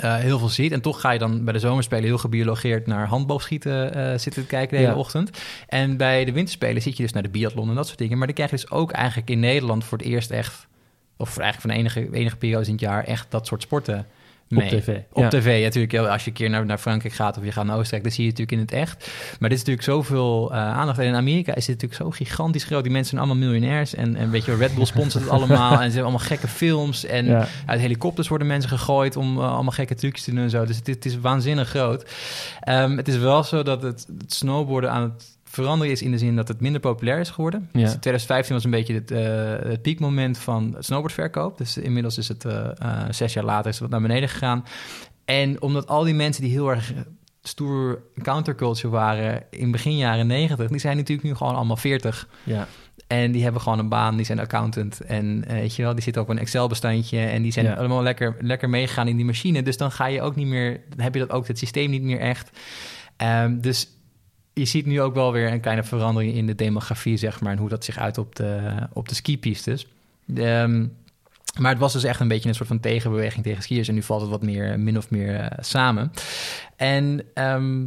eh, 0.01 0.15
heel 0.15 0.39
veel 0.39 0.49
ziet. 0.49 0.71
En 0.71 0.81
toch 0.81 1.01
ga 1.01 1.11
je 1.11 1.19
dan 1.19 1.43
bij 1.43 1.53
de 1.53 1.59
zomerspelen 1.59 2.03
heel 2.03 2.17
gebiologeerd 2.17 2.87
naar 2.87 3.07
handboogschieten 3.07 3.93
eh, 3.93 4.17
zitten 4.19 4.47
kijken 4.47 4.69
de 4.69 4.83
hele 4.83 4.95
Ja. 4.95 4.99
ochtend. 4.99 5.41
En 5.67 5.97
bij 5.97 6.25
de 6.25 6.31
winterspelen 6.31 6.81
zit 6.81 6.97
je 6.97 7.03
dus 7.03 7.13
naar 7.13 7.23
de 7.23 7.29
biathlon 7.29 7.69
en 7.69 7.75
dat 7.75 7.85
soort 7.87 7.99
dingen. 7.99 8.17
Maar 8.17 8.27
dan 8.27 8.35
krijg 8.35 8.49
je 8.49 8.55
dus 8.55 8.71
ook 8.71 8.91
eigenlijk 8.91 9.29
in 9.29 9.39
Nederland 9.39 9.83
voor 9.83 9.97
het 9.97 10.07
eerst 10.07 10.31
echt, 10.31 10.67
of 11.17 11.37
eigenlijk 11.37 11.61
van 11.61 11.69
de 11.69 11.75
enige, 11.75 12.17
enige 12.17 12.35
periode 12.37 12.65
in 12.65 12.71
het 12.71 12.81
jaar, 12.81 13.03
echt 13.03 13.25
dat 13.29 13.47
soort 13.47 13.61
sporten 13.61 14.07
Op 14.55 14.61
tv. 14.63 14.97
Op 15.11 15.21
Ja. 15.23 15.29
tv, 15.29 15.57
ja, 15.57 15.63
natuurlijk. 15.63 15.93
Als 16.11 16.23
je 16.23 16.29
een 16.29 16.35
keer 16.35 16.49
naar, 16.49 16.65
naar 16.65 16.77
Frankrijk 16.77 17.13
gaat 17.13 17.37
of 17.37 17.43
je 17.43 17.51
gaat 17.51 17.65
naar 17.65 17.75
Oostenrijk, 17.77 18.03
dan 18.03 18.11
zie 18.11 18.23
je 18.23 18.29
het 18.29 18.39
natuurlijk 18.39 18.71
in 18.71 18.77
het 18.77 18.87
echt. 18.87 19.11
Maar 19.39 19.49
dit 19.49 19.57
is 19.57 19.65
natuurlijk 19.65 19.83
zoveel 19.87 20.51
eh, 20.51 20.57
aandacht. 20.57 20.99
En 20.99 21.05
in 21.05 21.15
Amerika 21.15 21.55
is 21.55 21.65
dit 21.65 21.81
natuurlijk 21.81 22.01
zo 22.01 22.23
gigantisch 22.25 22.63
groot. 22.63 22.83
Die 22.83 22.91
mensen 22.91 23.17
zijn 23.17 23.27
allemaal 23.29 23.47
miljonairs. 23.49 23.95
En, 23.95 24.15
en 24.15 24.29
weet 24.31 24.45
je, 24.45 24.55
Red 24.55 24.75
Bull 24.75 24.85
sponsort 24.85 25.23
het 25.23 25.33
allemaal. 25.33 25.71
En 25.81 25.91
ze 25.91 25.95
hebben 25.95 26.01
allemaal 26.03 26.19
gekke 26.27 26.47
films. 26.47 27.05
En 27.05 27.25
Ja. 27.25 27.47
uit 27.65 27.79
helikopters 27.79 28.27
worden 28.27 28.47
mensen 28.47 28.69
gegooid 28.69 29.15
om 29.15 29.37
eh, 29.37 29.51
allemaal 29.53 29.71
gekke 29.71 29.95
trucjes 29.95 30.23
te 30.23 30.31
doen 30.31 30.39
en 30.43 30.49
zo. 30.49 30.65
Dus 30.65 30.75
het, 30.75 30.87
het 30.87 31.05
is 31.05 31.19
waanzinnig 31.19 31.69
groot. 31.69 32.09
Ehm, 32.59 32.97
het 32.97 33.07
is 33.07 33.17
wel 33.17 33.43
zo 33.43 33.63
dat 33.63 33.81
het, 33.81 34.07
het 34.19 34.33
snowboarden 34.33 34.91
aan 34.91 35.01
het 35.01 35.39
veranderen 35.51 35.91
is 35.93 36.01
in 36.01 36.11
de 36.11 36.17
zin 36.17 36.35
dat 36.35 36.47
het 36.47 36.61
minder 36.61 36.81
populair 36.81 37.19
is 37.19 37.29
geworden. 37.29 37.69
Ja. 37.71 37.79
Dus 37.79 37.89
2015 37.89 38.55
was 38.55 38.63
een 38.63 38.71
beetje 38.71 38.93
het, 38.93 39.11
eh, 39.11 39.69
het 39.71 39.81
piekmoment 39.81 40.37
van 40.37 40.73
het 40.75 40.85
snowboardverkoop. 40.85 41.57
Dus 41.57 41.77
inmiddels 41.77 42.17
is 42.17 42.27
het 42.27 42.45
eh, 42.45 42.69
eh, 42.77 43.01
zes 43.09 43.33
jaar 43.33 43.43
later 43.43 43.65
is 43.67 43.79
het 43.79 43.81
wat 43.81 43.89
naar 43.99 44.07
beneden 44.07 44.29
gegaan. 44.29 44.65
En 45.25 45.61
omdat 45.61 45.87
al 45.87 46.03
die 46.03 46.13
mensen 46.13 46.43
die 46.43 46.51
heel 46.51 46.69
erg 46.69 46.93
stoer 47.43 48.01
counterculture 48.21 48.89
waren 48.89 49.43
in 49.49 49.71
begin 49.71 49.97
jaren 49.97 50.27
90, 50.27 50.67
die 50.67 50.79
zijn 50.79 50.97
natuurlijk 50.97 51.27
nu 51.27 51.35
gewoon 51.35 51.55
allemaal 51.55 51.77
40. 51.77 52.27
Ja. 52.43 52.67
En 53.07 53.31
die 53.31 53.43
hebben 53.43 53.61
gewoon 53.61 53.79
een 53.79 53.89
baan, 53.89 54.15
die 54.15 54.25
zijn 54.25 54.39
accountant. 54.39 55.01
En 55.01 55.43
weet 55.47 55.75
je 55.75 55.81
wel, 55.83 55.93
die 55.93 56.03
zitten 56.03 56.21
op 56.21 56.29
een 56.29 56.37
Excel-bestandje. 56.39 57.19
En 57.19 57.41
die 57.41 57.51
zijn 57.51 57.65
Ja. 57.65 57.73
allemaal 57.73 58.03
lekker, 58.03 58.35
lekker 58.39 58.69
meegegaan 58.69 59.07
in 59.07 59.15
die 59.15 59.25
machine. 59.25 59.63
Dus 59.63 59.77
dan 59.77 59.91
ga 59.91 60.05
je 60.05 60.21
ook 60.21 60.35
niet 60.35 60.47
meer, 60.47 60.81
dan 60.89 60.99
heb 60.99 61.13
je 61.13 61.19
dat 61.19 61.31
ook 61.31 61.47
het 61.47 61.57
systeem 61.57 61.89
niet 61.89 62.01
meer 62.01 62.19
echt. 62.19 62.49
Ehm, 63.17 63.59
dus 63.59 63.87
je 64.53 64.65
ziet 64.65 64.85
nu 64.85 65.01
ook 65.01 65.13
wel 65.13 65.31
weer 65.31 65.51
een 65.51 65.59
kleine 65.59 65.83
verandering 65.83 66.33
in 66.33 66.47
de 66.47 66.55
demografie, 66.55 67.17
zeg 67.17 67.41
maar. 67.41 67.51
En 67.51 67.57
hoe 67.57 67.69
dat 67.69 67.85
zich 67.85 67.97
uit 67.97 68.17
op 68.17 68.35
de, 68.35 68.71
op 68.93 69.09
de 69.09 69.15
skipistes. 69.15 69.87
Ehm, 70.35 70.85
maar 71.59 71.71
het 71.71 71.79
was 71.79 71.93
dus 71.93 72.03
echt 72.03 72.19
een 72.19 72.27
beetje 72.27 72.49
een 72.49 72.55
soort 72.55 72.67
van 72.67 72.79
tegenbeweging 72.79 73.43
tegen 73.43 73.63
skiers. 73.63 73.87
En 73.87 73.93
nu 73.93 74.03
valt 74.03 74.21
het 74.21 74.29
wat 74.29 74.43
meer, 74.43 74.79
min 74.79 74.97
of 74.97 75.09
meer 75.09 75.35
eh, 75.35 75.57
samen. 75.59 76.11
En 76.75 77.21
ehm, 77.33 77.85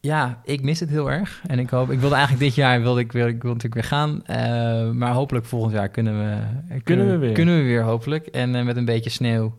ja, 0.00 0.40
ik 0.44 0.62
mis 0.62 0.80
het 0.80 0.88
heel 0.88 1.10
erg. 1.10 1.42
En 1.46 1.58
ik 1.58 1.70
hoop, 1.70 1.90
ik 1.90 2.00
wilde 2.00 2.14
eigenlijk 2.14 2.44
dit 2.44 2.54
jaar, 2.54 2.82
wilde 2.82 3.00
ik, 3.00 3.12
wilde, 3.12 3.30
ik 3.30 3.42
wilde 3.42 3.62
natuurlijk 3.62 3.74
weer 3.74 3.98
gaan. 3.98 4.26
Eh, 4.26 4.90
maar 4.90 5.12
hopelijk 5.12 5.46
volgend 5.46 5.72
jaar 5.72 5.88
kunnen 5.88 6.18
we, 6.18 6.36
kunnen, 6.82 7.10
we 7.10 7.16
weer. 7.16 7.32
Kunnen 7.32 7.56
we 7.56 7.62
weer, 7.62 7.82
hopelijk. 7.82 8.26
En 8.26 8.54
eh, 8.54 8.64
met 8.64 8.76
een 8.76 8.84
beetje 8.84 9.10
sneeuw, 9.10 9.58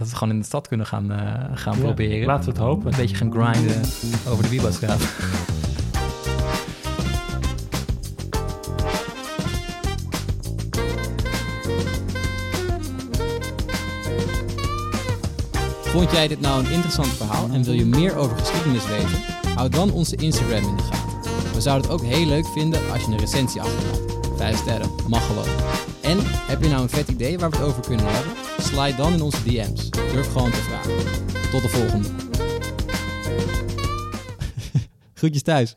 dat 0.00 0.08
we 0.08 0.14
het 0.14 0.22
gewoon 0.22 0.34
in 0.34 0.40
de 0.40 0.46
stad 0.46 0.68
kunnen 0.68 0.86
gaan, 0.86 1.12
eh, 1.12 1.18
gaan 1.54 1.76
Ja, 1.76 1.82
proberen. 1.82 2.26
Laten 2.26 2.44
we 2.44 2.50
het 2.50 2.60
hopen. 2.60 2.92
Een 2.92 2.98
beetje 2.98 3.16
gaan 3.16 3.32
grinden 3.32 3.80
over 4.28 4.42
de 4.42 4.48
Wiebadstraat. 4.48 5.00
Vond 15.82 16.10
jij 16.10 16.28
dit 16.28 16.40
nou 16.40 16.64
een 16.64 16.70
interessant 16.72 17.08
verhaal 17.08 17.48
en 17.52 17.62
wil 17.62 17.74
je 17.74 17.84
meer 17.84 18.16
over 18.16 18.36
geschiedenis 18.36 18.86
weten? 18.86 19.18
Hou 19.54 19.68
dan 19.68 19.92
onze 19.92 20.16
Instagram 20.16 20.68
in 20.68 20.76
de 20.76 20.82
gaten. 20.82 21.30
We 21.54 21.60
zouden 21.60 21.90
het 21.90 22.00
ook 22.00 22.06
heel 22.06 22.26
leuk 22.26 22.46
vinden 22.46 22.80
als 22.92 23.00
je 23.04 23.06
een 23.10 23.18
recensie 23.18 23.60
achterlaat. 23.60 24.00
Vijf 24.36 24.56
sterren, 24.56 24.90
mag 25.08 25.26
gewoon. 25.26 25.48
En 26.10 26.18
heb 26.22 26.62
je 26.62 26.68
nou 26.68 26.82
een 26.82 26.88
vet 26.88 27.08
idee 27.08 27.38
waar 27.38 27.50
we 27.50 27.56
het 27.56 27.64
over 27.64 27.82
kunnen 27.82 28.06
hebben? 28.08 28.32
Slide 28.58 28.96
dan 28.96 29.12
in 29.12 29.22
onze 29.22 29.42
DM's. 29.42 29.90
Durf 29.90 30.32
gewoon 30.32 30.50
te 30.50 30.56
vragen. 30.56 30.96
Tot 31.50 31.62
de 31.62 31.68
volgende. 31.68 32.08
Groetjes 35.14 35.42
thuis. 35.42 35.76